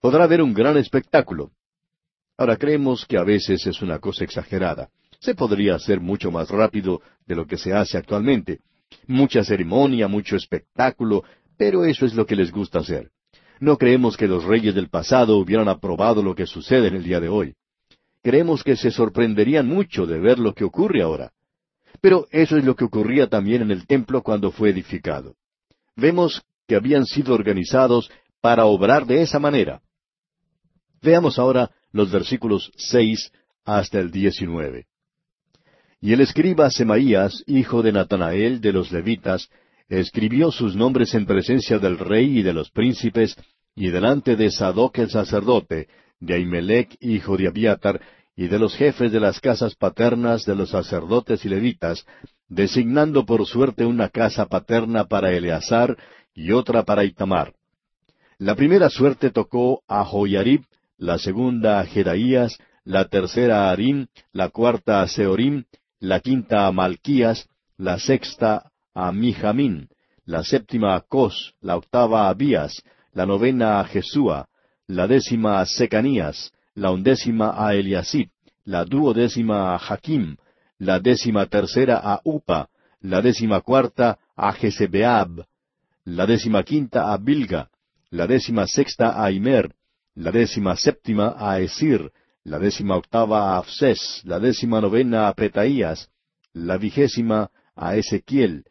[0.00, 1.50] podrá ver un gran espectáculo.
[2.40, 4.88] Ahora creemos que a veces es una cosa exagerada.
[5.18, 8.60] Se podría hacer mucho más rápido de lo que se hace actualmente.
[9.06, 11.22] Mucha ceremonia, mucho espectáculo,
[11.58, 13.10] pero eso es lo que les gusta hacer.
[13.60, 17.20] No creemos que los reyes del pasado hubieran aprobado lo que sucede en el día
[17.20, 17.56] de hoy.
[18.22, 21.32] Creemos que se sorprenderían mucho de ver lo que ocurre ahora.
[22.00, 25.34] Pero eso es lo que ocurría también en el templo cuando fue edificado.
[25.94, 29.82] vemos que habían sido organizados para obrar de esa manera.
[31.02, 33.32] Veamos ahora los versículos seis
[33.64, 34.86] hasta el diecinueve.
[36.00, 39.48] Y el escriba Semaías, hijo de Natanael de los levitas,
[39.88, 43.36] escribió sus nombres en presencia del rey y de los príncipes,
[43.74, 45.88] y delante de Sadoc el sacerdote,
[46.20, 48.00] de Ahimelech, hijo de Abiatar,
[48.36, 52.06] y de los jefes de las casas paternas de los sacerdotes y levitas,
[52.48, 55.96] designando por suerte una casa paterna para Eleazar
[56.34, 57.52] y otra para Itamar.
[58.38, 60.62] La primera suerte tocó a Joyarib,
[61.00, 65.64] la segunda a Jedaías, la tercera a Arim, la cuarta a Seorim,
[65.98, 69.88] la quinta a Malquías, la sexta a Mijamín,
[70.26, 72.82] la séptima a Cos, la octava a Abías,
[73.14, 74.46] la novena a Jesúa,
[74.86, 78.28] la décima a Secanías, la undécima a Eliasib,
[78.66, 80.36] la duodécima a Jaquim,
[80.78, 82.68] la décima tercera a Upa,
[83.00, 85.46] la décima cuarta a Jezebeab,
[86.04, 87.70] la décima quinta a Bilga,
[88.10, 89.72] la décima sexta a Imer,
[90.14, 92.10] la décima séptima a Esir,
[92.44, 96.08] la décima octava a Afses, la décima novena a Petaías,
[96.52, 98.64] la vigésima a Ezequiel,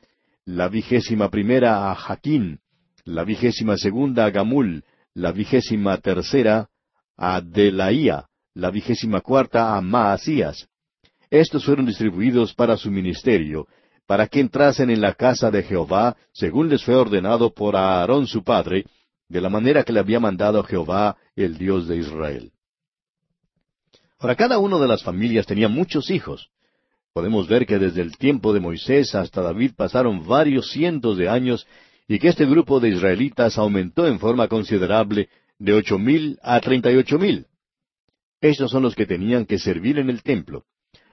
[0.45, 2.59] la vigésima primera a Jaquín,
[3.05, 6.69] la vigésima segunda a Gamul, la vigésima tercera
[7.17, 10.67] a Delaía, la vigésima cuarta a Maasías.
[11.29, 13.67] Estos fueron distribuidos para su ministerio,
[14.07, 18.43] para que entrasen en la casa de Jehová, según les fue ordenado por Aarón su
[18.43, 18.85] padre,
[19.29, 22.51] de la manera que le había mandado Jehová, el Dios de Israel.
[24.17, 26.49] Ahora, cada una de las familias tenía muchos hijos.
[27.13, 31.65] Podemos ver que desde el tiempo de Moisés hasta David pasaron varios cientos de años
[32.07, 36.91] y que este grupo de israelitas aumentó en forma considerable de ocho mil a treinta
[36.91, 37.45] y ocho mil.
[38.41, 40.65] Estos son los que tenían que servir en el templo.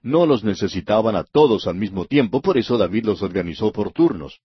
[0.03, 4.41] No los necesitaban a todos al mismo tiempo, por eso David los organizó por turnos.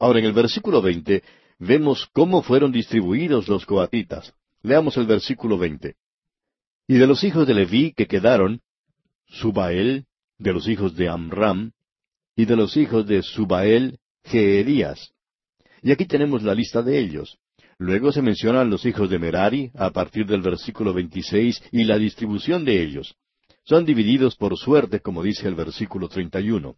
[0.00, 1.22] Ahora en el versículo veinte
[1.58, 4.34] vemos cómo fueron distribuidos los coatitas.
[4.62, 5.96] Leamos el versículo veinte.
[6.88, 8.60] Y de los hijos de Leví que quedaron,
[9.26, 10.06] Subael,
[10.38, 11.72] de los hijos de Amram,
[12.36, 15.12] y de los hijos de Subael, Jeerías.
[15.82, 17.38] Y aquí tenemos la lista de ellos.
[17.78, 22.64] Luego se mencionan los hijos de Merari a partir del versículo 26 y la distribución
[22.64, 23.14] de ellos.
[23.64, 26.76] Son divididos por suerte, como dice el versículo 31.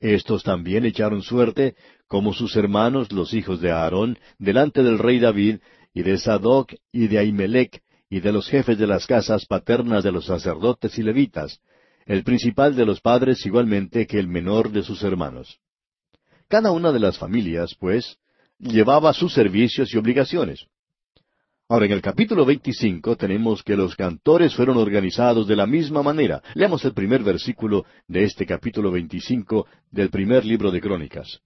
[0.00, 1.76] Estos también echaron suerte,
[2.08, 5.58] como sus hermanos, los hijos de Aarón, delante del rey David,
[5.92, 10.10] y de Sadoc, y de Ahimelech, y de los jefes de las casas paternas de
[10.10, 11.60] los sacerdotes y levitas,
[12.06, 15.60] el principal de los padres igualmente que el menor de sus hermanos.
[16.48, 18.16] Cada una de las familias, pues,
[18.58, 20.66] llevaba sus servicios y obligaciones.
[21.70, 26.42] Ahora, en el capítulo 25 tenemos que los cantores fueron organizados de la misma manera.
[26.54, 31.38] Leamos el primer versículo de este capítulo 25 del primer libro de Crónicas.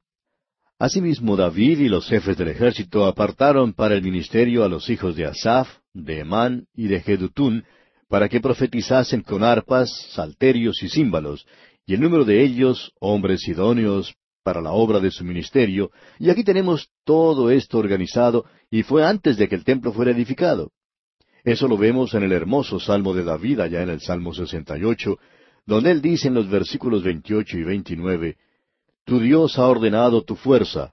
[0.79, 5.27] Asimismo, David y los jefes del ejército apartaron para el ministerio a los hijos de
[5.27, 7.65] Asaph, de Emán y de Jedutún,
[8.09, 11.47] para que profetizasen con arpas, salterios y címbalos,
[11.85, 16.45] y el número de ellos, hombres idóneos para la obra de su ministerio, y aquí
[16.45, 20.71] tenemos todo esto organizado, y fue antes de que el templo fuera edificado.
[21.43, 25.19] Eso lo vemos en el hermoso Salmo de David, allá en el Salmo 68,
[25.67, 28.37] donde él dice en los versículos 28 y 29,
[29.05, 30.93] Tu Dios ha ordenado tu fuerza.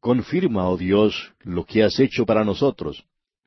[0.00, 3.04] Confirma, oh Dios, lo que has hecho para nosotros.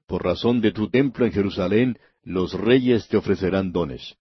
[0.08, 4.18] Por razón de tu templo en Jerusalén, los reyes te ofrecerán dones.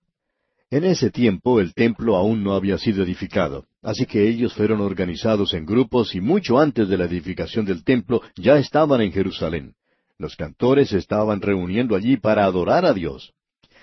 [0.71, 5.55] En ese tiempo el templo aún no había sido edificado, así que ellos fueron organizados
[5.55, 9.73] en grupos y mucho antes de la edificación del templo ya estaban en Jerusalén.
[10.19, 13.33] Los cantores estaban reuniendo allí para adorar a Dios.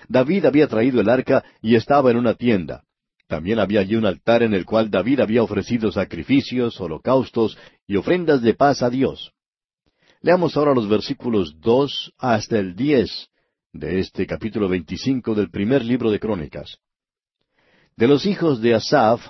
[0.08, 2.84] David había traído el arca y estaba en una tienda.
[3.26, 8.42] También había allí un altar en el cual David había ofrecido sacrificios, holocaustos y ofrendas
[8.42, 9.32] de paz a Dios.
[10.20, 13.28] Leamos ahora los versículos dos hasta el diez
[13.78, 16.78] de este capítulo 25 del primer libro de Crónicas.
[17.96, 19.20] De los hijos de Asaph,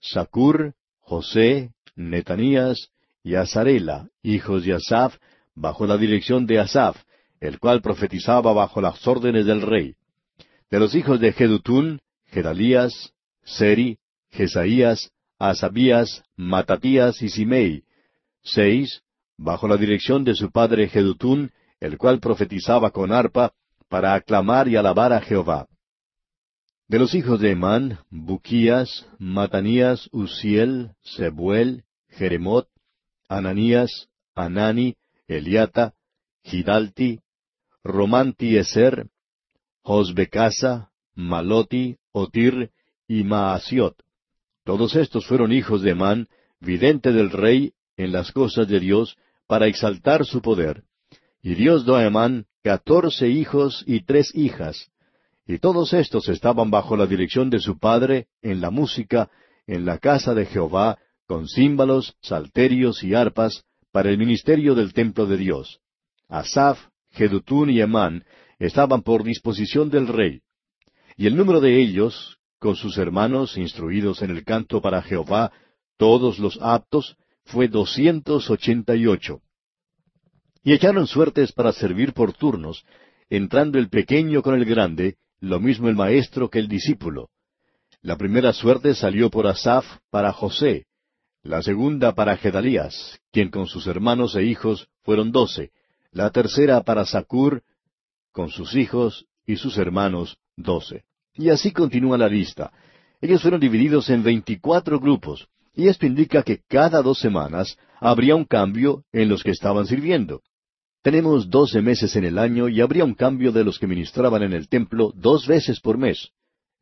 [0.00, 2.90] Sacur, José, Netanías
[3.22, 5.16] y Azarela, hijos de Asaph,
[5.54, 6.96] bajo la dirección de Asaph,
[7.40, 9.94] el cual profetizaba bajo las órdenes del rey.
[10.70, 13.12] De los hijos de Jedutún, Gedalías,
[13.44, 13.98] Seri,
[14.30, 17.84] Jesaías, Asabías, Matatías y Simei,
[18.42, 19.02] seis,
[19.38, 23.52] bajo la dirección de su padre Jedutún, el cual profetizaba con arpa,
[23.88, 25.68] para aclamar y alabar a Jehová.
[26.88, 32.68] De los hijos de Emán, Buquías, Matanías, Uziel, Sebuel, Jeremot,
[33.28, 34.96] Ananías, Anani,
[35.26, 35.94] Eliata,
[36.44, 37.20] Gidalti,
[37.82, 39.08] Romanti Eser,
[39.82, 42.70] Josbecasa, Maloti, Otir
[43.08, 43.96] y Maasiot.
[44.64, 46.28] Todos estos fueron hijos de Emán,
[46.60, 50.84] vidente del rey en las cosas de Dios para exaltar su poder.
[51.46, 54.90] Y Dios dio a Emán catorce hijos y tres hijas,
[55.46, 59.30] y todos estos estaban bajo la dirección de su padre en la música,
[59.68, 65.24] en la casa de Jehová, con címbalos, salterios y arpas, para el ministerio del templo
[65.26, 65.78] de Dios.
[66.28, 66.80] Asaf,
[67.12, 68.24] Jedutún y Emán
[68.58, 70.40] estaban por disposición del rey.
[71.16, 75.52] Y el número de ellos, con sus hermanos instruidos en el canto para Jehová,
[75.96, 79.42] todos los aptos, fue doscientos ochenta y ocho.
[80.66, 82.84] Y echaron suertes para servir por turnos,
[83.30, 87.28] entrando el pequeño con el grande, lo mismo el maestro que el discípulo.
[88.02, 90.86] La primera suerte salió por Asaf para José,
[91.44, 95.70] la segunda para Gedalías, quien con sus hermanos e hijos fueron doce,
[96.10, 97.62] la tercera para Sacur,
[98.32, 101.04] con sus hijos y sus hermanos doce.
[101.34, 102.72] Y así continúa la lista.
[103.20, 108.46] Ellos fueron divididos en veinticuatro grupos, y esto indica que cada dos semanas habría un
[108.46, 110.42] cambio en los que estaban sirviendo.
[111.06, 114.52] Tenemos doce meses en el año y habría un cambio de los que ministraban en
[114.52, 116.30] el templo dos veces por mes.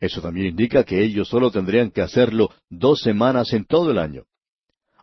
[0.00, 4.22] Eso también indica que ellos solo tendrían que hacerlo dos semanas en todo el año.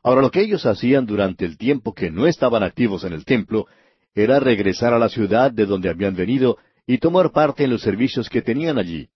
[0.02, 3.68] Ahora lo que ellos hacían durante el tiempo que no estaban activos en el templo
[4.16, 6.58] era regresar a la ciudad de donde habían venido
[6.88, 9.08] y tomar parte en los servicios que tenían allí.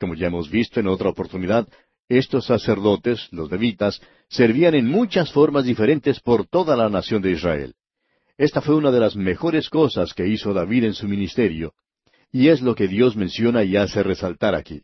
[0.00, 1.68] Como ya hemos visto en otra oportunidad,
[2.08, 7.76] estos sacerdotes, los levitas, servían en muchas formas diferentes por toda la nación de Israel.
[8.40, 11.74] Esta fue una de las mejores cosas que hizo David en su ministerio,
[12.32, 14.80] y es lo que Dios menciona y hace resaltar aquí.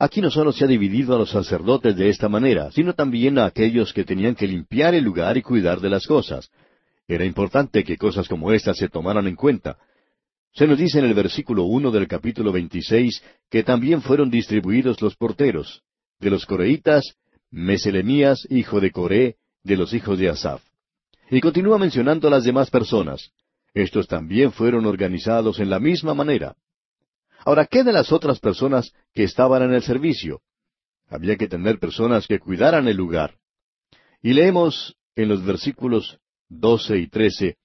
[0.00, 3.44] Aquí no solo se ha dividido a los sacerdotes de esta manera, sino también a
[3.44, 6.50] aquellos que tenían que limpiar el lugar y cuidar de las cosas.
[7.06, 9.78] Era importante que cosas como estas se tomaran en cuenta.
[10.52, 15.14] Se nos dice en el versículo uno del capítulo veintiséis que también fueron distribuidos los
[15.14, 15.82] porteros,
[16.18, 17.14] de los coreitas,
[17.48, 20.65] Meselemías, hijo de Coré, de los hijos de Asaph.
[21.30, 23.30] Y continúa mencionando a las demás personas.
[23.74, 26.56] Estos también fueron organizados en la misma manera.
[27.44, 30.40] Ahora, ¿qué de las otras personas que estaban en el servicio?
[31.08, 33.34] Había que tener personas que cuidaran el lugar.
[34.22, 37.56] Y leemos en los versículos doce y trece,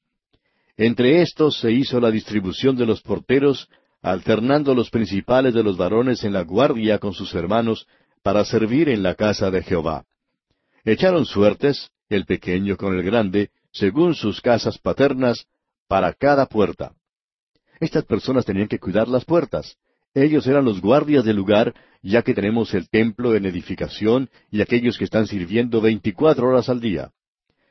[0.77, 3.69] Entre estos se hizo la distribución de los porteros,
[4.01, 7.87] alternando los principales de los varones en la guardia con sus hermanos,
[8.23, 10.05] para servir en la casa de Jehová.
[10.83, 15.45] Echaron suertes, el pequeño con el grande, según sus casas paternas,
[15.87, 16.93] para cada puerta.
[17.79, 19.77] Estas personas tenían que cuidar las puertas.
[20.13, 24.97] Ellos eran los guardias del lugar, ya que tenemos el templo en edificación y aquellos
[24.97, 27.11] que están sirviendo veinticuatro horas al día.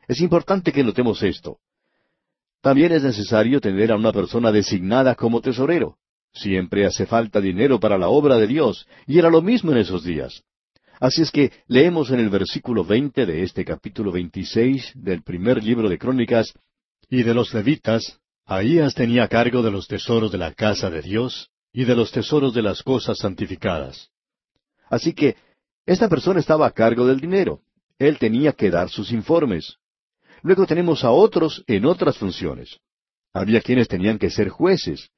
[0.08, 1.58] Es importante que notemos esto.
[2.62, 5.96] También es necesario tener a una persona designada como tesorero.
[6.32, 10.04] Siempre hace falta dinero para la obra de Dios, y era lo mismo en esos
[10.04, 10.44] días.
[11.00, 15.88] Así es que leemos en el versículo veinte de este capítulo veintiséis del primer libro
[15.88, 16.52] de Crónicas,
[17.08, 21.50] y de los levitas, Ahías tenía cargo de los tesoros de la casa de Dios
[21.72, 24.10] y de los tesoros de las cosas santificadas.
[24.88, 25.36] Así que
[25.86, 27.60] esta persona estaba a cargo del dinero.
[27.98, 29.76] Él tenía que dar sus informes.
[30.42, 32.78] Luego tenemos a otros en otras funciones.
[33.32, 35.10] Había quienes tenían que ser jueces.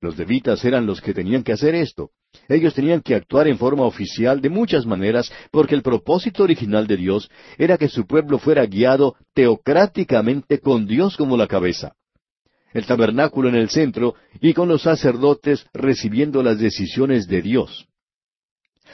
[0.00, 2.10] Los levitas eran los que tenían que hacer esto.
[2.48, 6.98] Ellos tenían que actuar en forma oficial de muchas maneras porque el propósito original de
[6.98, 11.94] Dios era que su pueblo fuera guiado teocráticamente con Dios como la cabeza.
[12.74, 17.88] El tabernáculo en el centro y con los sacerdotes recibiendo las decisiones de Dios.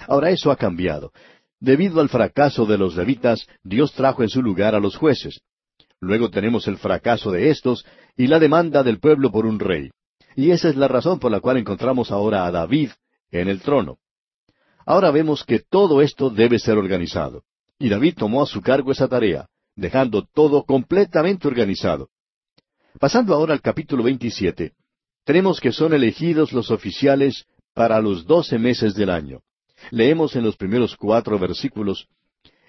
[0.07, 1.11] Ahora eso ha cambiado.
[1.59, 5.41] Debido al fracaso de los levitas, Dios trajo en su lugar a los jueces.
[6.01, 7.85] Luego tenemos el fracaso de estos
[8.17, 9.91] y la demanda del pueblo por un rey.
[10.37, 12.91] Y esa es la razón por la cual encontramos ahora a David
[13.31, 13.99] en el trono.
[14.85, 17.45] Ahora vemos que todo esto debe ser organizado.
[17.79, 22.09] Y David tomó a su cargo esa tarea, dejando todo completamente organizado.
[22.99, 24.73] Pasando ahora al capítulo 27,
[25.25, 29.41] tenemos que son elegidos los oficiales para los doce meses del año.
[29.91, 32.07] Leemos en los primeros cuatro versículos,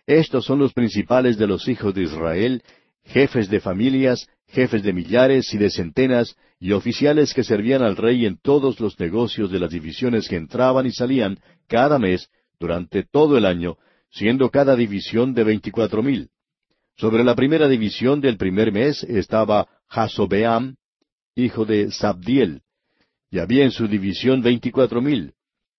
[0.06, 2.64] Estos son los principales de los hijos de Israel,
[3.04, 8.26] jefes de familias, jefes de millares y de centenas, y oficiales que servían al rey
[8.26, 11.38] en todos los negocios de las divisiones que entraban y salían
[11.68, 13.76] cada mes durante todo el año,
[14.10, 16.30] siendo cada división de veinticuatro mil.
[16.96, 20.78] Sobre la primera división del primer mes estaba Hasobeam,
[21.36, 22.62] hijo de Sabdiel,
[23.30, 25.34] y había en su división veinticuatro mil.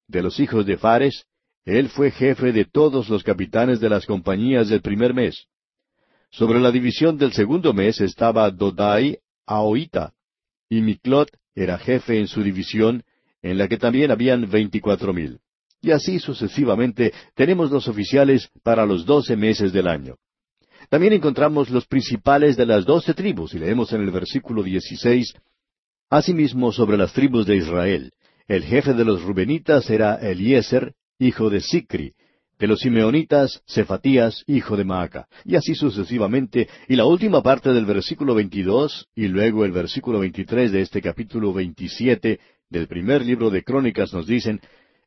[0.06, 1.24] De los hijos de Fares,
[1.64, 5.46] él fue jefe de todos los capitanes de las compañías del primer mes.
[6.30, 9.16] Sobre la división del segundo mes estaba Dodai
[9.46, 10.12] Aoita,
[10.76, 13.04] y Miklot era jefe en su división,
[13.42, 15.38] en la que también habían veinticuatro mil.
[15.80, 20.16] Y así sucesivamente tenemos los oficiales para los doce meses del año.
[20.88, 25.34] También encontramos los principales de las doce tribus, y leemos en el versículo 16,
[26.10, 28.12] Asimismo sobre las tribus de Israel,
[28.46, 32.14] el jefe de los Rubenitas era Eliezer, hijo de Sicri,
[32.58, 37.84] de los Simeonitas, Cefatías, hijo de Maaca, y así sucesivamente, y la última parte del
[37.84, 42.38] versículo 22, y luego el versículo 23 de este capítulo 27
[42.70, 44.60] del primer libro de Crónicas nos dicen,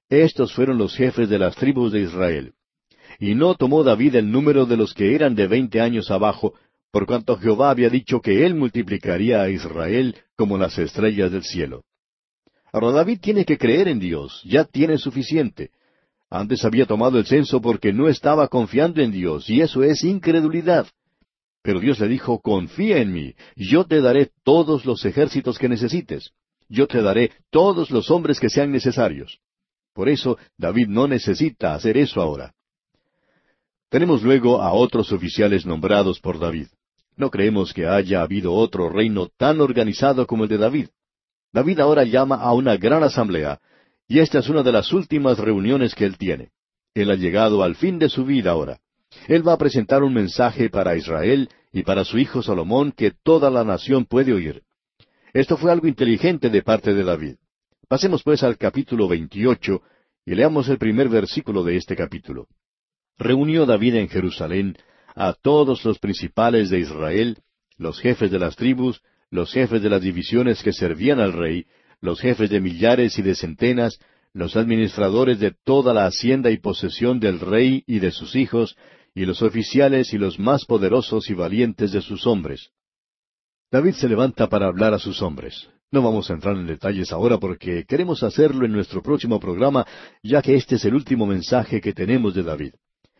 [0.10, 2.54] estos fueron los jefes de las tribus de Israel.
[3.20, 6.54] Y no tomó David el número de los que eran de veinte años abajo,
[6.92, 11.84] por cuanto Jehová había dicho que él multiplicaría a Israel como las estrellas del cielo.
[12.72, 15.72] Ahora David tiene que creer en Dios, ya tiene suficiente.
[16.30, 20.88] Antes había tomado el censo porque no estaba confiando en Dios, y eso es incredulidad.
[21.62, 26.32] Pero Dios le dijo, confía en mí, yo te daré todos los ejércitos que necesites,
[26.70, 29.40] yo te daré todos los hombres que sean necesarios.
[29.94, 32.54] Por eso David no necesita hacer eso ahora.
[33.90, 36.68] Tenemos luego a otros oficiales nombrados por David.
[37.16, 40.90] No creemos que haya habido otro reino tan organizado como el de David.
[41.54, 43.60] David ahora llama a una gran asamblea,
[44.08, 46.52] y esta es una de las últimas reuniones que él tiene.
[46.94, 48.80] Él ha llegado al fin de su vida ahora.
[49.28, 53.50] Él va a presentar un mensaje para Israel y para su hijo Salomón que toda
[53.50, 54.64] la nación puede oír.
[55.34, 57.36] Esto fue algo inteligente de parte de David.
[57.88, 59.82] Pasemos pues al capítulo 28
[60.26, 62.48] y leamos el primer versículo de este capítulo.
[63.18, 64.78] Reunió David en Jerusalén
[65.16, 67.40] a todos los principales de Israel,
[67.78, 71.66] los jefes de las tribus, los jefes de las divisiones que servían al rey,
[72.02, 74.00] los jefes de millares y de centenas,
[74.34, 78.76] los administradores de toda la hacienda y posesión del rey y de sus hijos,
[79.16, 82.70] y los oficiales y los más poderosos y valientes de sus hombres.
[83.72, 85.68] David se levanta para hablar a sus hombres.
[85.92, 89.88] No vamos a entrar en detalles ahora porque queremos hacerlo en nuestro próximo programa,
[90.22, 92.74] ya que este es el último mensaje que tenemos de David.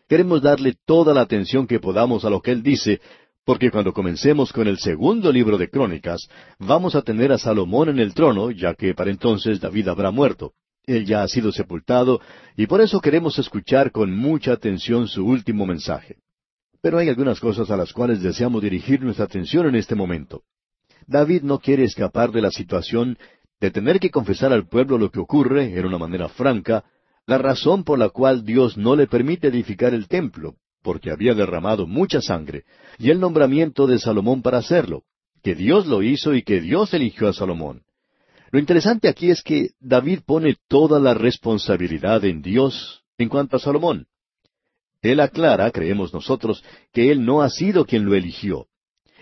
[0.08, 3.00] Queremos darle toda la atención que podamos a lo que él dice,
[3.48, 6.28] porque cuando comencemos con el segundo libro de Crónicas,
[6.58, 10.52] vamos a tener a Salomón en el trono, ya que para entonces David habrá muerto.
[10.84, 12.20] Él ya ha sido sepultado,
[12.58, 16.16] y por eso queremos escuchar con mucha atención su último mensaje.
[16.82, 20.42] Pero hay algunas cosas a las cuales deseamos dirigir nuestra atención en este momento.
[21.06, 23.16] David no quiere escapar de la situación
[23.62, 26.84] de tener que confesar al pueblo lo que ocurre, en una manera franca,
[27.24, 30.56] la razón por la cual Dios no le permite edificar el templo,
[30.88, 32.64] porque había derramado mucha sangre,
[32.96, 35.02] y el nombramiento de Salomón para hacerlo,
[35.42, 37.82] que Dios lo hizo y que Dios eligió a Salomón.
[38.52, 43.60] Lo interesante aquí es que David pone toda la responsabilidad en Dios en cuanto a
[43.60, 44.06] Salomón.
[45.02, 48.68] Él aclara, creemos nosotros, que él no ha sido quien lo eligió.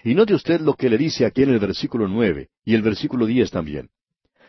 [0.04, 3.26] Y note usted lo que le dice aquí en el versículo nueve y el versículo
[3.26, 3.90] diez también.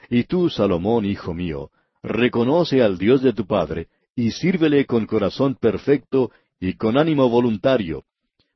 [0.07, 1.71] Y tú, Salomón, hijo mío,
[2.03, 8.05] reconoce al Dios de tu Padre, y sírvele con corazón perfecto y con ánimo voluntario,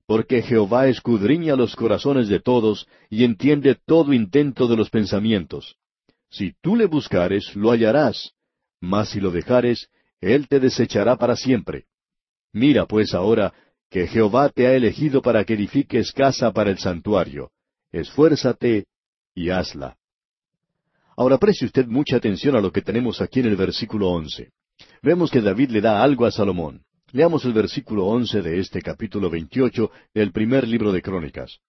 [0.06, 5.78] porque Jehová escudriña los corazones de todos y entiende todo intento de los pensamientos.
[6.30, 8.32] Si tú le buscares, lo hallarás,
[8.80, 9.90] mas si lo dejares,
[10.20, 11.86] él te desechará para siempre.
[12.54, 13.54] Mira pues ahora
[13.90, 17.52] que Jehová te ha elegido para que edifiques casa para el santuario.
[17.92, 18.86] Esfuérzate
[19.36, 19.98] y hazla.
[21.18, 24.52] Ahora preste usted mucha atención a lo que tenemos aquí en el versículo once.
[25.02, 26.84] Vemos que David le da algo a Salomón.
[27.14, 31.60] Leamos el versículo once de este capítulo veintiocho del primer libro de Crónicas.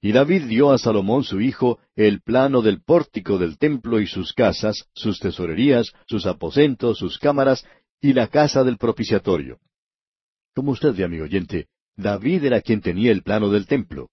[0.00, 4.32] Y David dio a Salomón su hijo el plano del pórtico del templo y sus
[4.32, 7.66] casas, sus tesorerías, sus aposentos, sus cámaras
[8.00, 9.58] y la casa del propiciatorio.
[10.54, 14.10] Como usted ve, amigo oyente, David era quien tenía el plano del templo.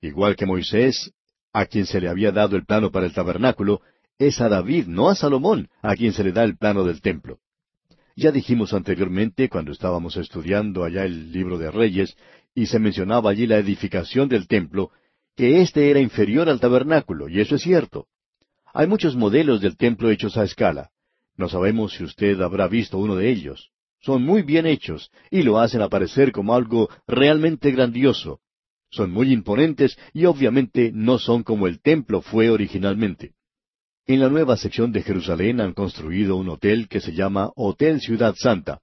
[0.00, 1.12] Igual que Moisés,
[1.52, 3.82] a quien se le había dado el plano para el tabernáculo,
[4.18, 7.38] es a David, no a Salomón, a quien se le da el plano del templo.
[8.16, 12.16] Ya dijimos anteriormente, cuando estábamos estudiando allá el libro de Reyes,
[12.54, 14.90] y se mencionaba allí la edificación del templo,
[15.36, 18.06] que éste era inferior al tabernáculo, y eso es cierto.
[18.72, 20.90] Hay muchos modelos del templo hechos a escala.
[21.36, 23.70] No sabemos si usted habrá visto uno de ellos.
[24.00, 28.40] Son muy bien hechos, y lo hacen aparecer como algo realmente grandioso.
[28.90, 33.34] Son muy imponentes y obviamente no son como el templo fue originalmente.
[34.12, 38.34] En la nueva sección de Jerusalén han construido un hotel que se llama Hotel Ciudad
[38.36, 38.80] Santa.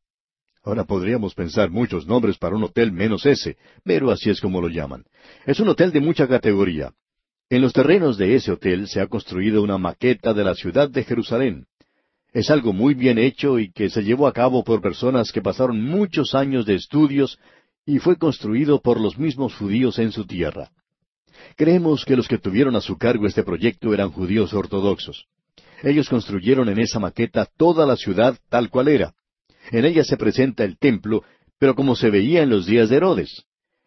[0.64, 4.70] Ahora podríamos pensar muchos nombres para un hotel menos ese, pero así es como lo
[4.70, 5.04] llaman.
[5.46, 6.94] Es un hotel de mucha categoría.
[7.50, 11.04] En los terrenos de ese hotel se ha construido una maqueta de la ciudad de
[11.04, 11.66] Jerusalén.
[12.32, 15.84] Es algo muy bien hecho y que se llevó a cabo por personas que pasaron
[15.84, 17.38] muchos años de estudios
[17.86, 20.72] y fue construido por los mismos judíos en su tierra.
[21.56, 25.26] Creemos que los que tuvieron a su cargo este proyecto eran judíos ortodoxos.
[25.84, 29.14] Ellos construyeron en esa maqueta toda la ciudad tal cual era.
[29.72, 31.24] En ella se presenta el templo,
[31.60, 33.46] pero como se veía en los días de Herodes.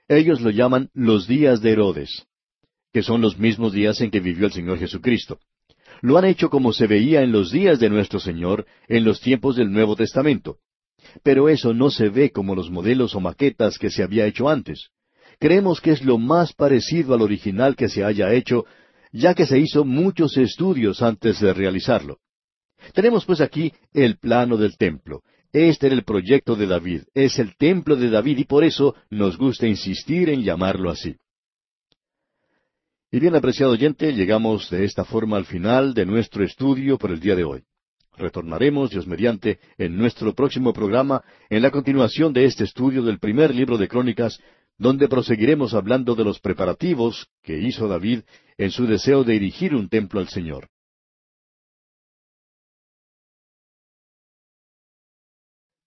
[0.09, 2.27] Ellos lo llaman los días de Herodes,
[2.93, 5.39] que son los mismos días en que vivió el Señor Jesucristo.
[6.03, 9.57] Lo han hecho como se veía en los días de nuestro Señor, en los tiempos
[9.57, 10.59] del Nuevo Testamento.
[11.23, 14.91] Pero eso no se ve como los modelos o maquetas que se había hecho antes.
[15.41, 18.67] Creemos que es lo más parecido al original que se haya hecho,
[19.11, 22.19] ya que se hizo muchos estudios antes de realizarlo.
[22.93, 25.23] Tenemos pues aquí el plano del templo.
[25.51, 29.39] Este era el proyecto de David, es el templo de David y por eso nos
[29.39, 31.17] gusta insistir en llamarlo así.
[33.11, 37.19] Y bien, apreciado oyente, llegamos de esta forma al final de nuestro estudio por el
[37.19, 37.65] día de hoy.
[38.17, 43.53] Retornaremos, Dios mediante, en nuestro próximo programa, en la continuación de este estudio del primer
[43.55, 44.39] libro de Crónicas,
[44.81, 48.23] donde proseguiremos hablando de los preparativos que hizo David
[48.57, 50.71] en su deseo de erigir un templo al Señor.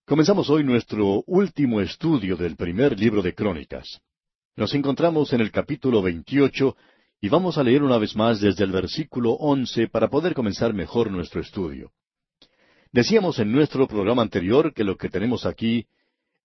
[0.05, 3.99] Comenzamos hoy nuestro último estudio del primer libro de Crónicas.
[4.55, 6.77] Nos encontramos en el capítulo 28
[7.19, 11.09] y vamos a leer una vez más desde el versículo 11 para poder comenzar mejor
[11.09, 11.91] nuestro estudio.
[12.91, 15.87] Decíamos en nuestro programa anterior que lo que tenemos aquí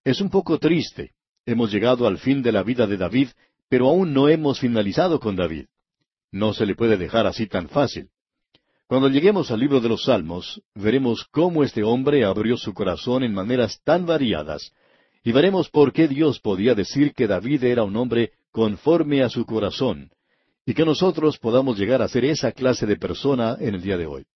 [0.03, 1.13] es un poco triste.
[1.49, 3.29] Hemos llegado al fin de la vida de David,
[3.71, 5.65] pero aún no hemos finalizado con David.
[6.31, 8.11] No se le puede dejar así tan fácil.
[8.87, 13.33] Cuando lleguemos al libro de los Salmos, veremos cómo este hombre abrió su corazón en
[13.33, 14.75] maneras tan variadas,
[15.25, 19.47] y veremos por qué Dios podía decir que David era un hombre conforme a su
[19.47, 20.11] corazón,
[20.67, 24.05] y que nosotros podamos llegar a ser esa clase de persona en el día de
[24.05, 24.27] hoy.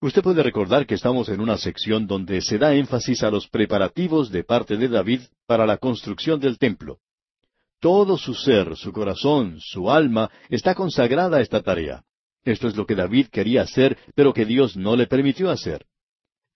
[0.00, 4.30] Usted puede recordar que estamos en una sección donde se da énfasis a los preparativos
[4.30, 6.98] de parte de David para la construcción del templo.
[7.80, 12.04] Todo su ser, su corazón, su alma está consagrada a esta tarea.
[12.44, 15.84] Esto es lo que David quería hacer, pero que Dios no le permitió hacer.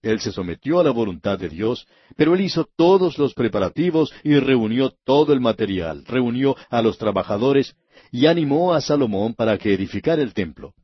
[0.02, 4.38] Él se sometió a la voluntad de Dios, pero él hizo todos los preparativos y
[4.38, 7.74] reunió todo el material, reunió a los trabajadores
[8.12, 10.74] y animó a Salomón para que edificara el templo.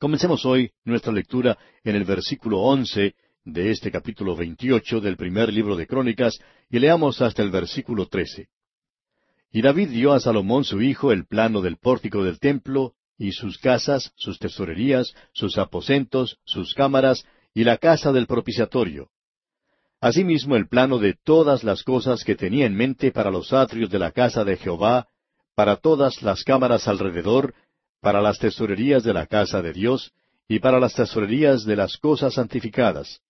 [0.00, 5.76] Comencemos hoy nuestra lectura en el versículo once de este capítulo veintiocho del primer libro
[5.76, 6.40] de Crónicas
[6.70, 8.48] y leamos hasta el versículo trece.
[9.52, 13.58] Y David dio a Salomón su hijo el plano del pórtico del templo, y sus
[13.58, 19.10] casas, sus tesorerías, sus aposentos, sus cámaras, y la casa del propiciatorio.
[20.00, 23.98] Asimismo el plano de todas las cosas que tenía en mente para los atrios de
[23.98, 25.08] la casa de Jehová,
[25.54, 27.52] para todas las cámaras alrededor,
[28.00, 30.12] para las tesorerías de la casa de Dios,
[30.48, 33.20] y para las tesorerías de las cosas santificadas.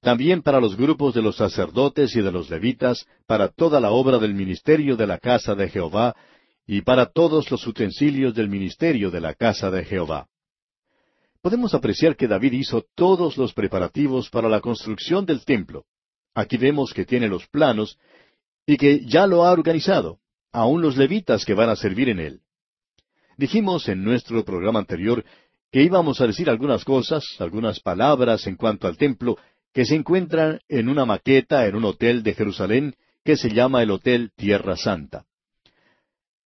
[0.00, 4.18] También para los grupos de los sacerdotes y de los levitas, para toda la obra
[4.18, 6.14] del ministerio de la casa de Jehová,
[6.66, 10.28] y para todos los utensilios del ministerio de la casa de Jehová.
[11.40, 15.84] Podemos apreciar que David hizo todos los preparativos para la construcción del templo.
[16.34, 17.96] Aquí vemos que tiene los planos
[18.66, 20.18] y que ya lo ha organizado,
[20.50, 22.40] aun los levitas que van a servir en él.
[23.36, 25.24] Dijimos en nuestro programa anterior
[25.70, 29.36] que íbamos a decir algunas cosas, algunas palabras en cuanto al templo
[29.74, 33.90] que se encuentran en una maqueta en un hotel de Jerusalén que se llama el
[33.90, 35.26] Hotel Tierra Santa.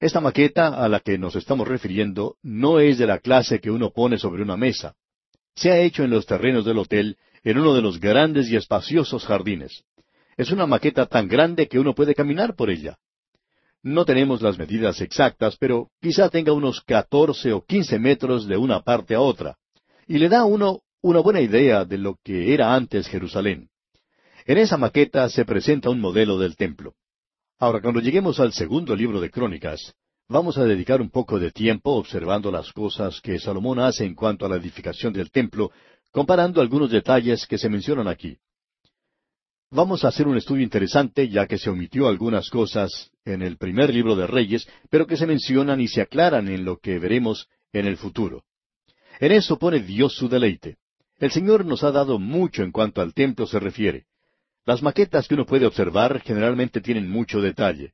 [0.00, 3.90] Esta maqueta a la que nos estamos refiriendo no es de la clase que uno
[3.90, 4.96] pone sobre una mesa.
[5.54, 9.26] Se ha hecho en los terrenos del hotel, en uno de los grandes y espaciosos
[9.26, 9.84] jardines.
[10.36, 12.98] Es una maqueta tan grande que uno puede caminar por ella.
[13.82, 18.80] No tenemos las medidas exactas, pero quizá tenga unos catorce o quince metros de una
[18.80, 19.56] parte a otra,
[20.06, 23.70] y le da a uno una buena idea de lo que era antes Jerusalén.
[24.44, 26.94] En esa maqueta se presenta un modelo del templo.
[27.58, 29.94] Ahora, cuando lleguemos al segundo libro de Crónicas,
[30.28, 34.44] vamos a dedicar un poco de tiempo observando las cosas que Salomón hace en cuanto
[34.44, 35.70] a la edificación del templo,
[36.10, 38.36] comparando algunos detalles que se mencionan aquí.
[39.72, 43.94] Vamos a hacer un estudio interesante, ya que se omitió algunas cosas en el primer
[43.94, 47.86] libro de Reyes, pero que se mencionan y se aclaran en lo que veremos en
[47.86, 48.42] el futuro.
[49.20, 50.78] En eso pone Dios su deleite.
[51.18, 54.06] El Señor nos ha dado mucho en cuanto al templo se refiere.
[54.66, 57.92] Las maquetas que uno puede observar generalmente tienen mucho detalle.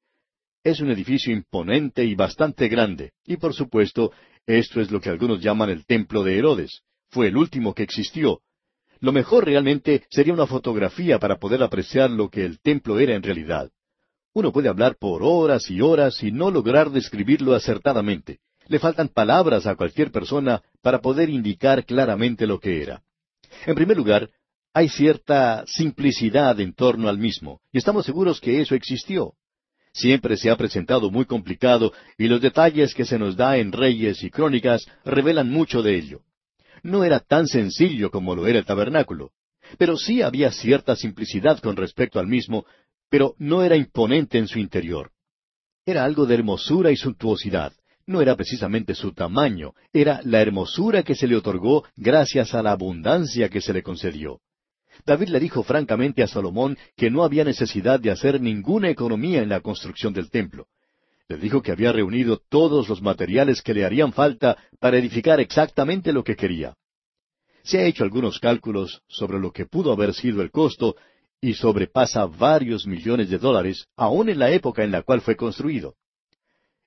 [0.65, 4.13] Es un edificio imponente y bastante grande, y por supuesto,
[4.47, 6.81] esto es lo que algunos llaman el templo de Herodes.
[7.11, 8.41] Fue el último que existió.
[9.01, 13.23] Lo mejor realmente sería una fotografía para poder apreciar lo que el templo era en
[13.23, 13.71] realidad.
[14.33, 18.41] Uno puede hablar por horas y horas y no lograr describirlo acertadamente.
[18.69, 23.03] Le faltan palabras a cualquier persona para poder indicar claramente lo que era.
[23.65, 24.29] En primer lugar,
[24.75, 29.33] hay cierta simplicidad en torno al mismo, y estamos seguros que eso existió.
[29.93, 34.23] Siempre se ha presentado muy complicado, y los detalles que se nos da en Reyes
[34.23, 36.21] y Crónicas revelan mucho de ello.
[36.83, 39.33] No era tan sencillo como lo era el tabernáculo,
[39.79, 42.65] pero sí había cierta simplicidad con respecto al mismo,
[43.09, 45.11] pero no era imponente en su interior.
[45.85, 47.73] Era algo de hermosura y suntuosidad.
[48.07, 52.73] No era precisamente su tamaño, era la hermosura que se le otorgó gracias a la
[52.73, 54.41] abundancia que se le concedió.
[55.05, 59.49] David le dijo francamente a Salomón que no había necesidad de hacer ninguna economía en
[59.49, 60.67] la construcción del templo.
[61.29, 66.13] Le dijo que había reunido todos los materiales que le harían falta para edificar exactamente
[66.13, 66.75] lo que quería.
[67.65, 70.95] Se ha hecho algunos cálculos sobre lo que pudo haber sido el costo
[71.41, 75.97] y sobrepasa varios millones de dólares, aun en la época en la cual fue construido.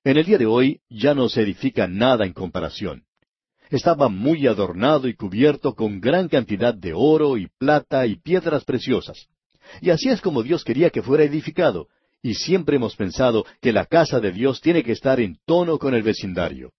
[0.06, 3.04] En el día de hoy ya no se edifica nada en comparación.
[3.70, 9.28] Estaba muy adornado y cubierto con gran cantidad de oro y plata y piedras preciosas.
[9.82, 11.90] Y así es como Dios quería que fuera edificado,
[12.22, 15.94] y siempre hemos pensado que la casa de Dios tiene que estar en tono con
[15.94, 16.72] el vecindario.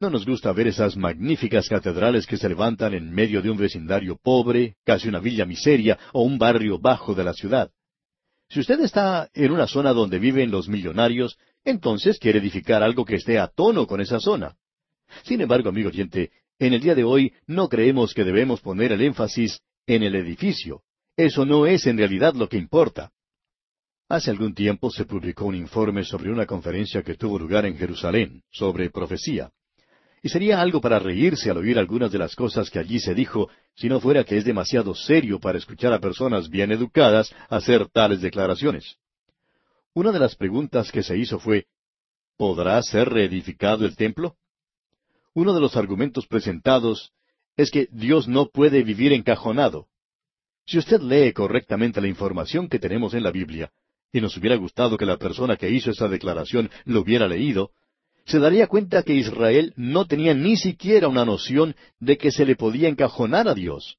[0.00, 4.16] No nos gusta ver esas magníficas catedrales que se levantan en medio de un vecindario
[4.16, 7.70] pobre, casi una villa miseria o un barrio bajo de la ciudad.
[8.48, 13.16] Si usted está en una zona donde viven los millonarios, entonces quiere edificar algo que
[13.16, 14.56] esté a tono con esa zona.
[15.24, 19.02] Sin embargo, amigo oyente, en el día de hoy no creemos que debemos poner el
[19.02, 20.82] énfasis en el edificio.
[21.16, 23.12] Eso no es en realidad lo que importa.
[24.10, 28.42] Hace algún tiempo se publicó un informe sobre una conferencia que tuvo lugar en Jerusalén,
[28.50, 29.52] sobre profecía.
[30.20, 33.48] Y sería algo para reírse al oír algunas de las cosas que allí se dijo,
[33.76, 38.20] si no fuera que es demasiado serio para escuchar a personas bien educadas hacer tales
[38.20, 38.96] declaraciones.
[39.94, 41.66] Una de las preguntas que se hizo fue,
[42.36, 44.34] ¿podrá ser reedificado el templo?
[45.34, 47.12] Uno de los argumentos presentados
[47.56, 49.86] es que Dios no puede vivir encajonado.
[50.66, 53.70] Si usted lee correctamente la información que tenemos en la Biblia,
[54.12, 57.70] y nos hubiera gustado que la persona que hizo esa declaración lo hubiera leído,
[58.26, 62.56] se daría cuenta que Israel no tenía ni siquiera una noción de que se le
[62.56, 63.96] podía encajonar a Dios.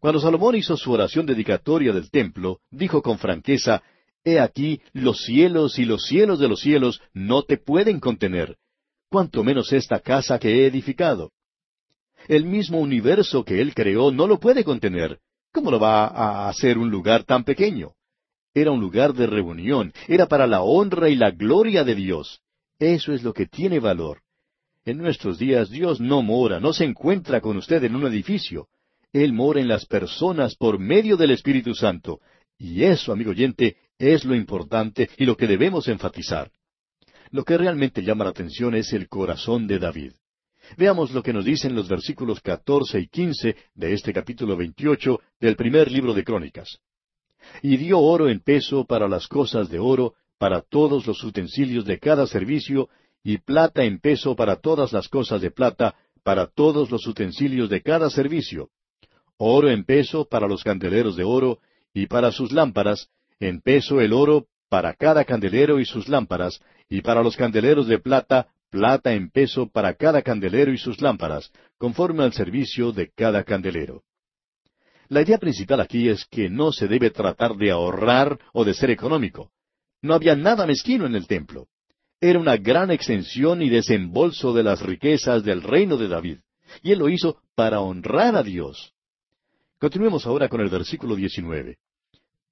[0.00, 3.82] Cuando Salomón hizo su oración dedicatoria del templo, dijo con franqueza,
[4.24, 8.56] He aquí, los cielos y los cielos de los cielos no te pueden contener,
[9.08, 11.32] cuanto menos esta casa que he edificado.
[12.26, 15.20] El mismo universo que Él creó no lo puede contener.
[15.52, 17.92] ¿Cómo lo va a hacer un lugar tan pequeño?
[18.54, 22.40] Era un lugar de reunión, era para la honra y la gloria de Dios.
[22.78, 24.22] Eso es lo que tiene valor.
[24.84, 28.68] En nuestros días Dios no mora, no se encuentra con usted en un edificio.
[29.12, 32.20] Él mora en las personas por medio del Espíritu Santo.
[32.58, 36.50] Y eso, amigo oyente, es lo importante y lo que debemos enfatizar.
[37.30, 40.12] Lo que realmente llama la atención es el corazón de David.
[40.76, 45.56] Veamos lo que nos dicen los versículos catorce y quince de este capítulo veintiocho del
[45.56, 46.78] primer libro de Crónicas.
[47.62, 51.98] Y dio oro en peso para las cosas de oro, para todos los utensilios de
[51.98, 52.88] cada servicio,
[53.22, 57.82] y plata en peso para todas las cosas de plata, para todos los utensilios de
[57.82, 58.70] cada servicio.
[59.36, 61.58] Oro en peso para los candeleros de oro,
[61.92, 63.08] y para sus lámparas,
[63.40, 67.98] en peso el oro para cada candelero y sus lámparas, y para los candeleros de
[67.98, 73.44] plata, plata en peso para cada candelero y sus lámparas, conforme al servicio de cada
[73.44, 74.02] candelero.
[75.08, 78.90] La idea principal aquí es que no se debe tratar de ahorrar o de ser
[78.90, 79.50] económico.
[80.02, 81.66] No había nada mezquino en el templo.
[82.20, 86.38] Era una gran extensión y desembolso de las riquezas del reino de David.
[86.82, 88.92] Y él lo hizo para honrar a Dios.
[89.78, 91.78] Continuemos ahora con el versículo 19.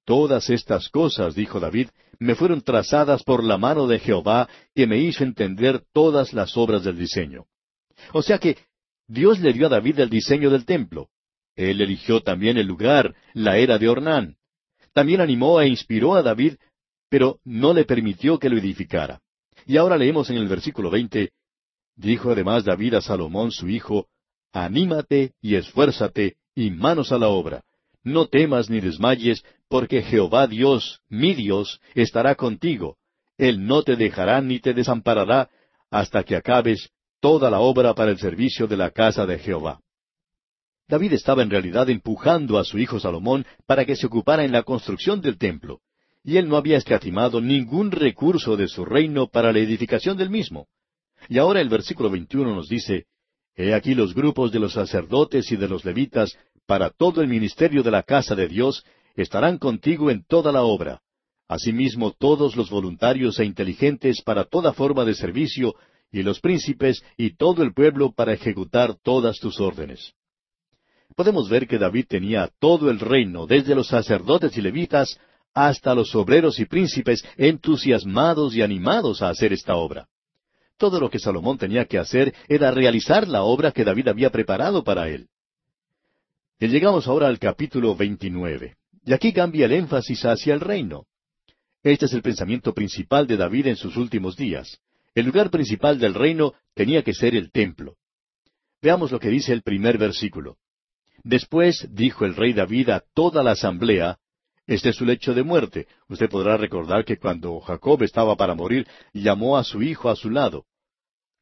[0.05, 4.97] Todas estas cosas, dijo David, me fueron trazadas por la mano de Jehová, que me
[4.97, 7.45] hizo entender todas las obras del diseño.
[8.13, 8.57] O sea que
[9.05, 11.09] Dios le dio a David el diseño del templo.
[11.57, 14.37] Él eligió también el lugar, la era de Ornán.
[14.93, 16.53] También animó e inspiró a David
[17.09, 19.21] pero no le permitió que lo edificara.
[19.65, 21.31] Y ahora leemos en el versículo veinte,
[21.95, 24.07] Dijo además David a Salomón su hijo,
[24.53, 27.63] Anímate y esfuérzate, y manos a la obra.
[28.03, 32.97] No temas ni desmayes, porque Jehová Dios, mi Dios, estará contigo.
[33.37, 35.49] Él no te dejará ni te desamparará,
[35.89, 39.79] hasta que acabes toda la obra para el servicio de la casa de Jehová.
[40.87, 44.63] David estaba en realidad empujando a su hijo Salomón para que se ocupara en la
[44.63, 45.81] construcción del templo
[46.27, 50.67] y él no había escatimado ningún recurso de su reino para la edificación del mismo.
[51.29, 53.05] Y ahora el versículo 21 nos dice,
[53.55, 57.81] He aquí los grupos de los sacerdotes y de los levitas para todo el ministerio
[57.81, 58.83] de la casa de Dios
[59.15, 60.99] estarán contigo en toda la obra.
[61.47, 65.75] Asimismo todos los voluntarios e inteligentes para toda forma de servicio,
[66.11, 70.13] y los príncipes y todo el pueblo para ejecutar todas tus órdenes.
[71.17, 75.19] Podemos ver que David tenía todo el reino, desde los sacerdotes y levitas
[75.51, 80.07] hasta los obreros y príncipes entusiasmados y animados a hacer esta obra.
[80.77, 84.83] Todo lo que Salomón tenía que hacer era realizar la obra que David había preparado
[84.83, 85.27] para él.
[86.59, 91.07] Y llegamos ahora al capítulo 29, y aquí cambia el énfasis hacia el reino.
[91.81, 94.77] Este es el pensamiento principal de David en sus últimos días.
[95.15, 97.95] El lugar principal del reino tenía que ser el templo.
[98.83, 100.57] Veamos lo que dice el primer versículo.
[101.27, 104.17] Después dijo el rey David a toda la asamblea,
[104.65, 105.85] este es su lecho de muerte.
[106.07, 110.29] Usted podrá recordar que cuando Jacob estaba para morir, llamó a su hijo a su
[110.29, 110.63] lado.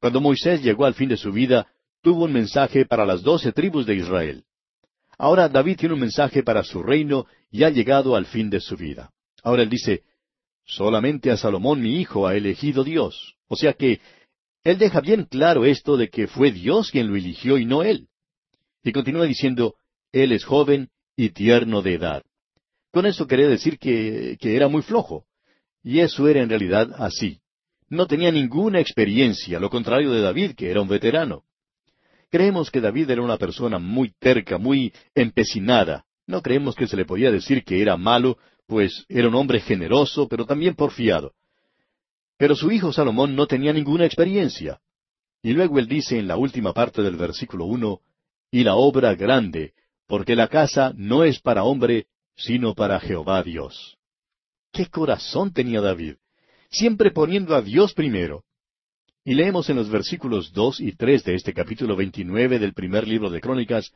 [0.01, 1.67] Cuando Moisés llegó al fin de su vida,
[2.01, 4.43] tuvo un mensaje para las doce tribus de Israel.
[5.19, 8.75] Ahora David tiene un mensaje para su reino y ha llegado al fin de su
[8.75, 9.11] vida.
[9.43, 10.01] Ahora él dice,
[10.63, 13.35] solamente a Salomón mi hijo ha elegido Dios.
[13.47, 14.01] O sea que
[14.63, 18.07] él deja bien claro esto de que fue Dios quien lo eligió y no él.
[18.85, 19.75] Y continúa diciendo,
[20.11, 22.23] él es joven y tierno de edad.
[22.91, 25.25] Con eso quería decir que, que era muy flojo.
[25.83, 27.41] Y eso era en realidad así.
[27.89, 31.43] No tenía ninguna experiencia, lo contrario de David, que era un veterano.
[32.29, 36.05] Creemos que David era una persona muy terca, muy empecinada.
[36.27, 40.27] No creemos que se le podía decir que era malo, pues era un hombre generoso,
[40.27, 41.33] pero también porfiado.
[42.37, 44.79] Pero su hijo Salomón no tenía ninguna experiencia.
[45.41, 48.01] Y luego él dice en la última parte del versículo uno,
[48.55, 49.73] y la obra grande,
[50.07, 52.05] porque la casa no es para hombre,
[52.37, 53.97] sino para Jehová Dios.
[54.71, 56.15] ¿Qué corazón tenía David?
[56.69, 58.45] Siempre poniendo a Dios primero.
[59.25, 63.29] Y leemos en los versículos dos y tres de este capítulo veintinueve del primer libro
[63.29, 63.91] de Crónicas,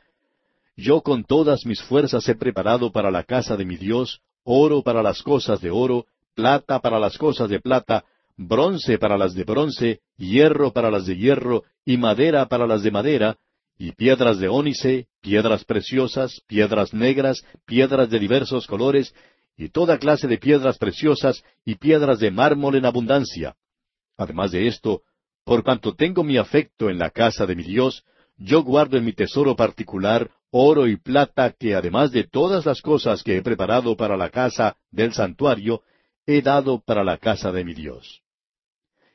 [0.76, 5.02] Yo con todas mis fuerzas he preparado para la casa de mi Dios oro para
[5.02, 6.04] las cosas de oro,
[6.34, 8.04] plata para las cosas de plata,
[8.36, 12.90] bronce para las de bronce, hierro para las de hierro, y madera para las de
[12.90, 13.38] madera,
[13.80, 19.14] y piedras de ónice, piedras preciosas, piedras negras, piedras de diversos colores,
[19.56, 23.56] y toda clase de piedras preciosas, y piedras de mármol en abundancia.
[24.18, 25.00] Además de esto,
[25.44, 28.04] por cuanto tengo mi afecto en la casa de mi Dios,
[28.36, 33.22] yo guardo en mi tesoro particular oro y plata que además de todas las cosas
[33.22, 35.80] que he preparado para la casa del santuario,
[36.26, 38.20] he dado para la casa de mi Dios.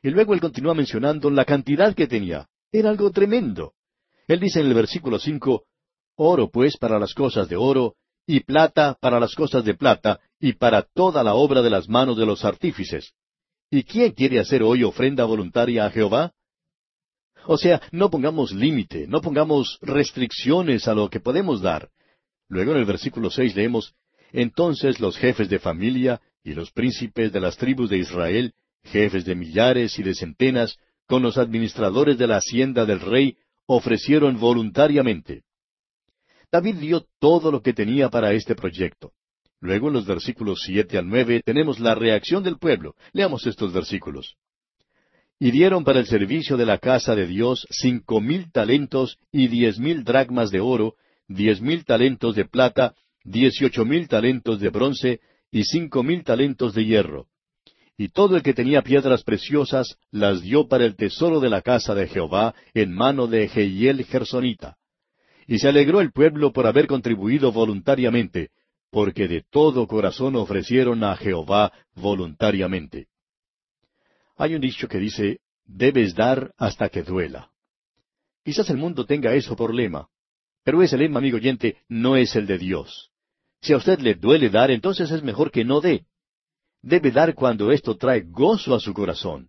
[0.02, 2.48] Y luego él continúa mencionando la cantidad que tenía.
[2.72, 3.74] Era algo tremendo.
[4.26, 5.64] Él dice en el versículo cinco,
[6.16, 7.94] Oro pues para las cosas de oro,
[8.26, 12.16] y plata para las cosas de plata, y para toda la obra de las manos
[12.16, 13.12] de los artífices.
[13.70, 16.32] ¿Y quién quiere hacer hoy ofrenda voluntaria a Jehová?
[17.46, 21.90] O sea, no pongamos límite, no pongamos restricciones a lo que podemos dar.
[22.48, 23.94] Luego en el versículo seis leemos,
[24.32, 29.34] Entonces los jefes de familia y los príncipes de las tribus de Israel, jefes de
[29.34, 33.36] millares y de centenas, con los administradores de la hacienda del rey,
[33.66, 35.42] ofrecieron voluntariamente.
[36.50, 39.12] David dio todo lo que tenía para este proyecto.
[39.60, 42.94] Luego en los versículos siete al nueve tenemos la reacción del pueblo.
[43.12, 44.36] Leamos estos versículos.
[45.38, 49.78] Y dieron para el servicio de la casa de Dios cinco mil talentos y diez
[49.78, 50.94] mil dracmas de oro,
[51.28, 52.94] diez mil talentos de plata,
[53.24, 57.28] dieciocho mil talentos de bronce y cinco mil talentos de hierro
[57.98, 61.94] y todo el que tenía piedras preciosas las dio para el tesoro de la casa
[61.94, 64.76] de Jehová en mano de Jehiel Gersonita.
[65.46, 68.50] Y se alegró el pueblo por haber contribuido voluntariamente,
[68.90, 73.06] porque de todo corazón ofrecieron a Jehová voluntariamente.
[74.36, 77.50] Hay un dicho que dice, debes dar hasta que duela.
[78.44, 80.08] Quizás el mundo tenga eso por lema,
[80.62, 83.10] pero ese lema, amigo oyente, no es el de Dios.
[83.62, 86.04] Si a usted le duele dar, entonces es mejor que no dé
[86.86, 89.48] debe dar cuando esto trae gozo a su corazón.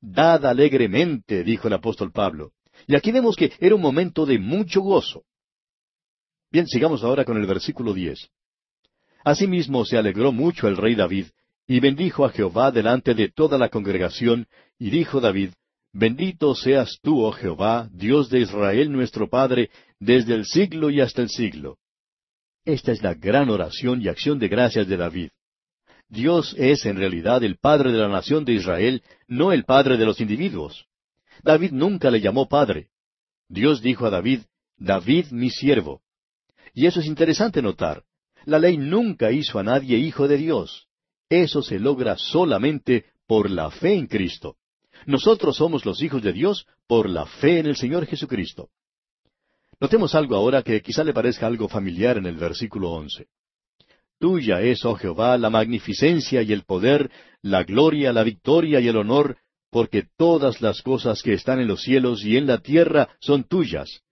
[0.00, 2.52] Dad alegremente, dijo el apóstol Pablo.
[2.86, 5.24] Y aquí vemos que era un momento de mucho gozo.
[6.52, 8.28] Bien, sigamos ahora con el versículo diez.
[9.24, 11.26] Asimismo se alegró mucho el rey David,
[11.66, 14.46] y bendijo a Jehová delante de toda la congregación,
[14.78, 15.50] y dijo David,
[15.92, 21.22] Bendito seas tú, oh Jehová, Dios de Israel nuestro Padre, desde el siglo y hasta
[21.22, 21.78] el siglo.
[22.64, 25.30] Esta es la gran oración y acción de gracias de David.
[26.08, 30.04] Dios es en realidad el Padre de la nación de Israel, no el Padre de
[30.04, 30.86] los individuos.
[31.42, 32.88] David nunca le llamó Padre.
[33.48, 34.40] Dios dijo a David,
[34.76, 36.02] David mi siervo.
[36.74, 38.04] Y eso es interesante notar.
[38.44, 40.86] La ley nunca hizo a nadie hijo de Dios.
[41.28, 44.56] Eso se logra solamente por la fe en Cristo.
[45.06, 48.70] Nosotros somos los hijos de Dios por la fe en el Señor Jesucristo.
[49.80, 53.26] Notemos algo ahora que quizá le parezca algo familiar en el versículo once.
[54.18, 57.10] Tuya es, oh Jehová, la magnificencia y el poder,
[57.42, 59.36] la gloria, la victoria y el honor,
[59.70, 64.02] porque todas las cosas que están en los cielos y en la tierra son tuyas.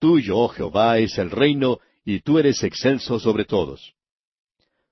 [0.00, 3.94] Tuyo, oh Jehová, es el reino, y tú eres excelso sobre todos.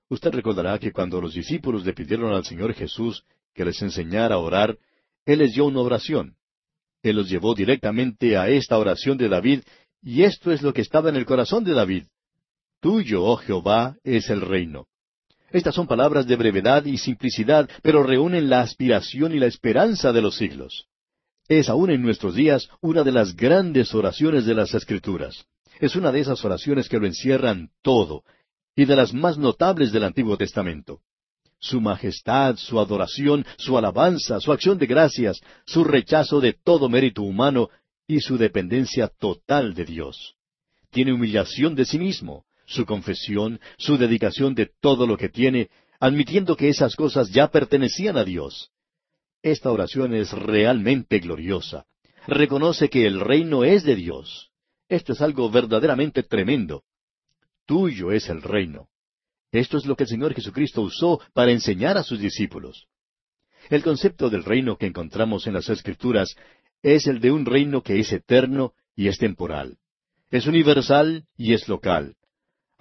[0.09, 4.39] Usted recordará que cuando los discípulos le pidieron al Señor Jesús que les enseñara a
[4.39, 4.77] orar,
[5.25, 6.35] Él les dio una oración.
[7.01, 9.61] Él los llevó directamente a esta oración de David,
[10.01, 12.05] y esto es lo que estaba en el corazón de David.
[12.83, 14.87] Tuyo, oh Jehová, es el reino.
[15.51, 20.21] Estas son palabras de brevedad y simplicidad, pero reúnen la aspiración y la esperanza de
[20.21, 20.87] los siglos.
[21.47, 25.45] Es aún en nuestros días una de las grandes oraciones de las Escrituras.
[25.79, 28.25] Es una de esas oraciones que lo encierran todo,
[28.75, 30.99] y de las más notables del Antiguo Testamento.
[31.59, 37.21] Su majestad, su adoración, su alabanza, su acción de gracias, su rechazo de todo mérito
[37.21, 37.69] humano
[38.07, 40.35] y su dependencia total de Dios.
[40.91, 42.43] Tiene humillación de sí mismo,
[42.73, 45.69] su confesión, su dedicación de todo lo que tiene,
[45.99, 48.71] admitiendo que esas cosas ya pertenecían a Dios.
[49.41, 51.85] Esta oración es realmente gloriosa.
[52.27, 54.51] Reconoce que el reino es de Dios.
[54.89, 56.83] Esto es algo verdaderamente tremendo.
[57.65, 58.89] Tuyo es el reino.
[59.51, 62.87] Esto es lo que el Señor Jesucristo usó para enseñar a sus discípulos.
[63.69, 66.35] El concepto del reino que encontramos en las Escrituras
[66.81, 69.77] es el de un reino que es eterno y es temporal.
[70.31, 72.15] Es universal y es local.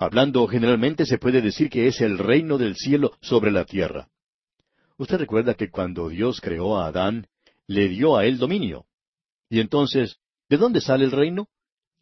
[0.02, 4.08] Hablando generalmente se puede decir que es el reino del cielo sobre la tierra.
[4.96, 7.28] Usted recuerda que cuando Dios creó a Adán,
[7.68, 8.86] le dio a él dominio.
[9.48, 10.16] Y entonces,
[10.48, 11.46] ¿de dónde sale el reino?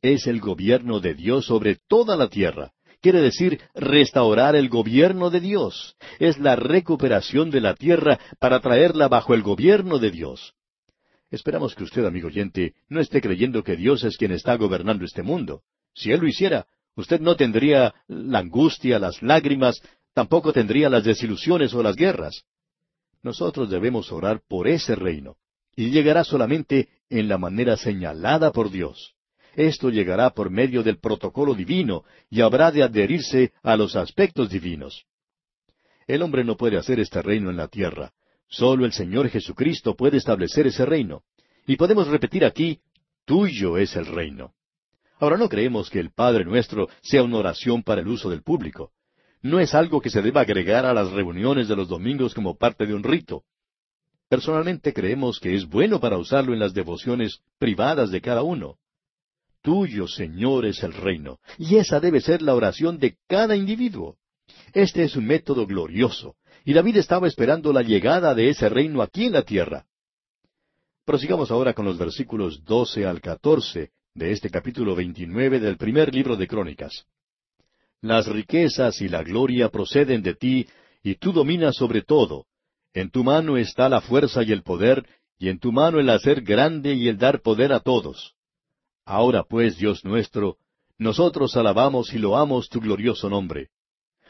[0.00, 2.72] Es el gobierno de Dios sobre toda la tierra.
[3.02, 5.94] Quiere decir restaurar el gobierno de Dios.
[6.18, 10.54] Es la recuperación de la tierra para traerla bajo el gobierno de Dios.
[11.30, 15.22] Esperamos que usted, amigo oyente, no esté creyendo que Dios es quien está gobernando este
[15.22, 15.64] mundo.
[15.92, 16.66] Si Él lo hiciera,
[17.00, 19.80] Usted no tendría la angustia, las lágrimas,
[20.12, 22.44] tampoco tendría las desilusiones o las guerras.
[23.22, 25.36] Nosotros debemos orar por ese reino,
[25.74, 29.14] y llegará solamente en la manera señalada por Dios.
[29.56, 35.06] Esto llegará por medio del protocolo divino y habrá de adherirse a los aspectos divinos.
[36.06, 38.12] El hombre no puede hacer este reino en la tierra.
[38.46, 41.22] Solo el Señor Jesucristo puede establecer ese reino.
[41.66, 42.80] Y podemos repetir aquí,
[43.24, 44.52] tuyo es el reino.
[45.20, 48.90] Ahora no creemos que el Padre nuestro sea una oración para el uso del público.
[49.42, 52.86] No es algo que se deba agregar a las reuniones de los domingos como parte
[52.86, 53.44] de un rito.
[54.30, 58.78] Personalmente creemos que es bueno para usarlo en las devociones privadas de cada uno.
[59.60, 64.16] Tuyo, Señor, es el reino, y esa debe ser la oración de cada individuo.
[64.72, 69.26] Este es un método glorioso, y David estaba esperando la llegada de ese reino aquí
[69.26, 69.84] en la tierra.
[71.04, 76.36] Prosigamos ahora con los versículos doce al catorce de este capítulo 29 del primer libro
[76.36, 77.06] de Crónicas.
[78.00, 80.66] Las riquezas y la gloria proceden de ti,
[81.02, 82.46] y tú dominas sobre todo.
[82.92, 85.06] En tu mano está la fuerza y el poder,
[85.38, 88.34] y en tu mano el hacer grande y el dar poder a todos.
[89.04, 90.56] Ahora pues, Dios nuestro,
[90.98, 93.68] nosotros alabamos y loamos tu glorioso nombre.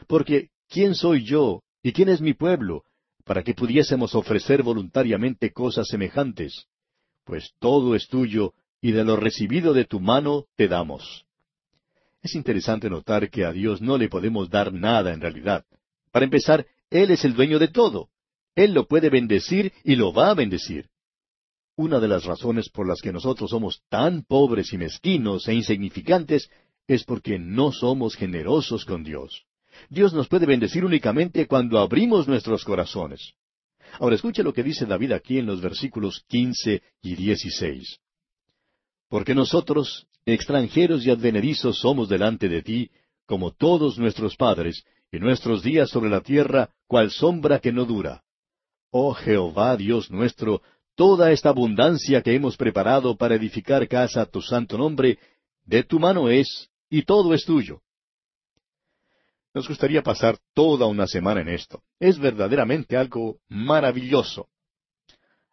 [0.07, 2.83] Porque, ¿quién soy yo y quién es mi pueblo
[3.25, 6.67] para que pudiésemos ofrecer voluntariamente cosas semejantes?
[7.25, 11.25] Pues todo es tuyo, y de lo recibido de tu mano te damos.
[12.21, 15.65] Es interesante notar que a Dios no le podemos dar nada en realidad.
[16.11, 18.09] Para empezar, Él es el dueño de todo.
[18.55, 20.89] Él lo puede bendecir y lo va a bendecir.
[21.77, 26.49] Una de las razones por las que nosotros somos tan pobres y mezquinos e insignificantes
[26.87, 29.45] es porque no somos generosos con Dios.
[29.89, 33.33] Dios nos puede bendecir únicamente cuando abrimos nuestros corazones.
[33.99, 38.00] Ahora escuche lo que dice David aquí en los versículos quince y dieciséis.
[39.11, 42.91] Porque nosotros, extranjeros y advenedizos, somos delante de ti,
[43.25, 48.23] como todos nuestros padres, y nuestros días sobre la tierra, cual sombra que no dura.
[48.89, 50.61] Oh Jehová Dios nuestro,
[50.95, 55.19] toda esta abundancia que hemos preparado para edificar casa a tu santo nombre,
[55.65, 57.81] de tu mano es, y todo es tuyo.
[59.53, 61.83] Nos gustaría pasar toda una semana en esto.
[61.99, 64.47] Es verdaderamente algo maravilloso.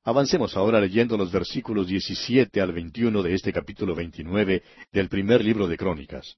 [0.08, 5.68] Avancemos ahora leyendo los versículos 17 al 21 de este capítulo 29 del primer libro
[5.68, 6.34] de Crónicas.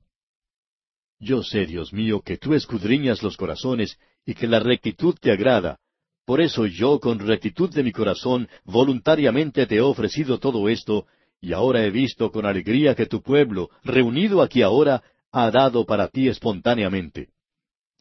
[1.21, 3.97] Yo sé, Dios mío, que tú escudriñas los corazones
[4.27, 5.79] y que la rectitud te agrada.
[6.25, 11.07] Por eso yo, con rectitud de mi corazón, voluntariamente te he ofrecido todo esto,
[11.41, 15.01] y ahora he visto con alegría que tu pueblo, reunido aquí ahora,
[15.31, 17.29] ha dado para ti espontáneamente.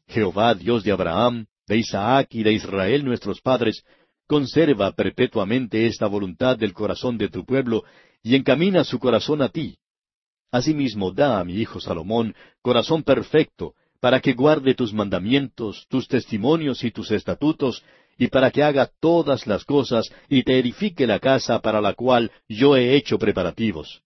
[0.08, 3.84] Jehová, Dios de Abraham, de Isaac y de Israel nuestros padres,
[4.30, 7.84] Conserva perpetuamente esta voluntad del corazón de tu pueblo
[8.22, 9.80] y encamina su corazón a ti.
[10.52, 16.84] Asimismo, da a mi hijo Salomón corazón perfecto, para que guarde tus mandamientos, tus testimonios
[16.84, 17.84] y tus estatutos,
[18.20, 22.32] y para que haga todas las cosas y te edifique la casa para la cual
[22.48, 24.04] yo he hecho preparativos.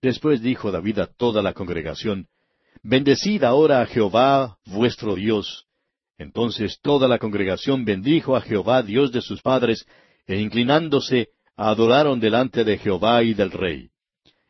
[0.00, 2.26] Después dijo David a toda la congregación,
[2.82, 5.65] Bendecid ahora a Jehová vuestro Dios,
[6.18, 9.86] entonces toda la congregación bendijo a Jehová Dios de sus padres,
[10.26, 13.90] e inclinándose, adoraron delante de Jehová y del rey.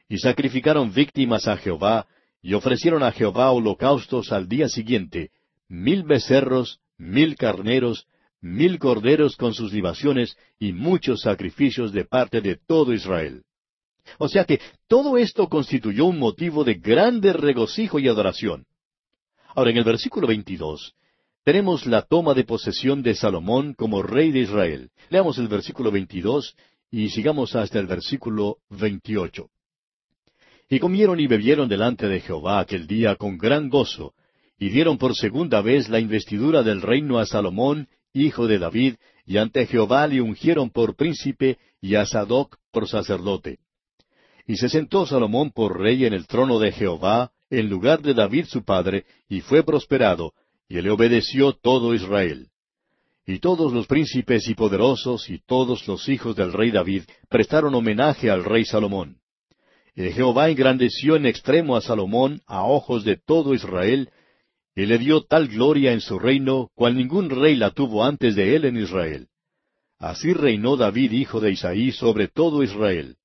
[0.08, 2.06] Y sacrificaron víctimas a Jehová,
[2.42, 5.30] y ofrecieron a Jehová holocaustos al día siguiente,
[5.68, 8.06] mil becerros mil carneros,
[8.40, 13.42] mil corderos con sus libaciones y muchos sacrificios de parte de todo Israel.
[14.18, 18.66] O sea que todo esto constituyó un motivo de grande regocijo y adoración.
[19.54, 20.94] Ahora, en el versículo 22,
[21.46, 24.90] tenemos la toma de posesión de Salomón como rey de Israel.
[25.10, 26.56] Leamos el versículo 22
[26.90, 29.48] y sigamos hasta el versículo 28.
[30.68, 34.12] Y comieron y bebieron delante de Jehová aquel día con gran gozo,
[34.58, 39.36] y dieron por segunda vez la investidura del reino a Salomón, hijo de David, y
[39.36, 43.60] ante Jehová le ungieron por príncipe y a Sadoc por sacerdote.
[44.48, 48.46] Y se sentó Salomón por rey en el trono de Jehová, en lugar de David
[48.46, 50.32] su padre, y fue prosperado,
[50.68, 52.48] y le obedeció todo Israel.
[53.26, 58.30] Y todos los príncipes y poderosos y todos los hijos del rey David prestaron homenaje
[58.30, 59.18] al rey Salomón.
[59.96, 64.10] Y Jehová engrandeció en extremo a Salomón a ojos de todo Israel,
[64.76, 68.54] y le dio tal gloria en su reino, cual ningún rey la tuvo antes de
[68.54, 69.28] él en Israel.
[69.98, 73.16] Así reinó David, hijo de Isaí, sobre todo Israel.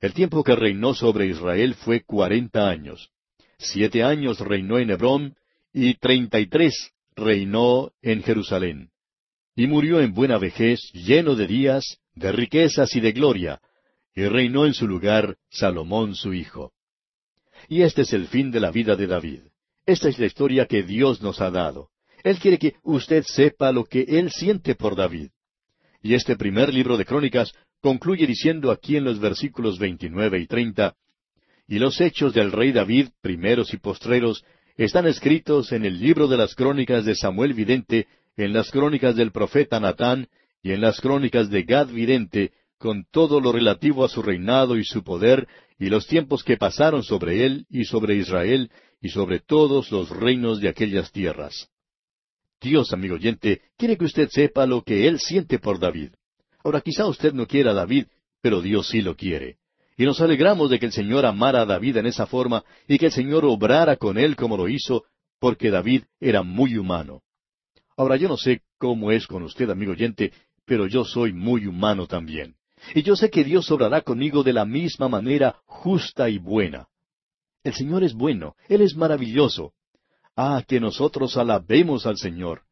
[0.00, 3.10] El tiempo que reinó sobre Israel fue cuarenta años.
[3.58, 5.36] Siete años reinó en Hebrón,
[5.72, 8.90] y treinta y tres reinó en Jerusalén.
[9.54, 13.60] Y murió en buena vejez, lleno de días, de riquezas y de gloria,
[14.14, 16.72] y reinó en su lugar Salomón su hijo.
[17.68, 19.40] Y este es el fin de la vida de David.
[19.86, 21.90] Esta es la historia que Dios nos ha dado.
[22.22, 25.30] Él quiere que usted sepa lo que Él siente por David.
[26.02, 30.94] Y este primer libro de Crónicas concluye diciendo aquí en los versículos 29 y 30,
[31.66, 34.44] Y los hechos del rey David, primeros y postreros,
[34.84, 38.06] están escritos en el libro de las crónicas de Samuel Vidente,
[38.36, 40.28] en las crónicas del profeta Natán,
[40.62, 44.84] y en las crónicas de Gad Vidente, con todo lo relativo a su reinado y
[44.84, 45.46] su poder,
[45.78, 48.70] y los tiempos que pasaron sobre él y sobre Israel,
[49.02, 51.68] y sobre todos los reinos de aquellas tierras.
[52.58, 56.12] Dios, amigo oyente, quiere que usted sepa lo que Él siente por David.
[56.64, 58.06] Ahora, quizá usted no quiera a David,
[58.42, 59.56] pero Dios sí lo quiere.
[60.00, 63.06] Y nos alegramos de que el Señor amara a David en esa forma y que
[63.06, 65.04] el Señor obrara con él como lo hizo,
[65.38, 67.20] porque David era muy humano.
[67.98, 70.32] Ahora, yo no sé cómo es con usted, amigo oyente,
[70.64, 72.54] pero yo soy muy humano también.
[72.94, 76.88] Y yo sé que Dios obrará conmigo de la misma manera justa y buena.
[77.62, 79.74] El Señor es bueno, Él es maravilloso.
[80.34, 82.62] Ah, que nosotros alabemos al Señor.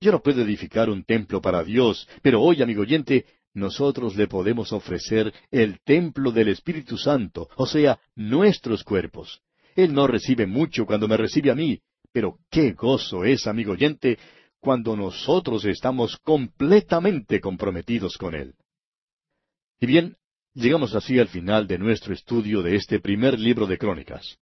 [0.00, 4.72] Yo no puedo edificar un templo para Dios, pero hoy, amigo oyente, nosotros le podemos
[4.72, 9.42] ofrecer el templo del Espíritu Santo, o sea, nuestros cuerpos.
[9.74, 11.80] Él no recibe mucho cuando me recibe a mí,
[12.12, 14.18] pero qué gozo es, amigo oyente,
[14.60, 18.54] cuando nosotros estamos completamente comprometidos con Él.
[19.80, 20.16] Y bien,
[20.54, 24.38] llegamos así al final de nuestro estudio de este primer libro de Crónicas.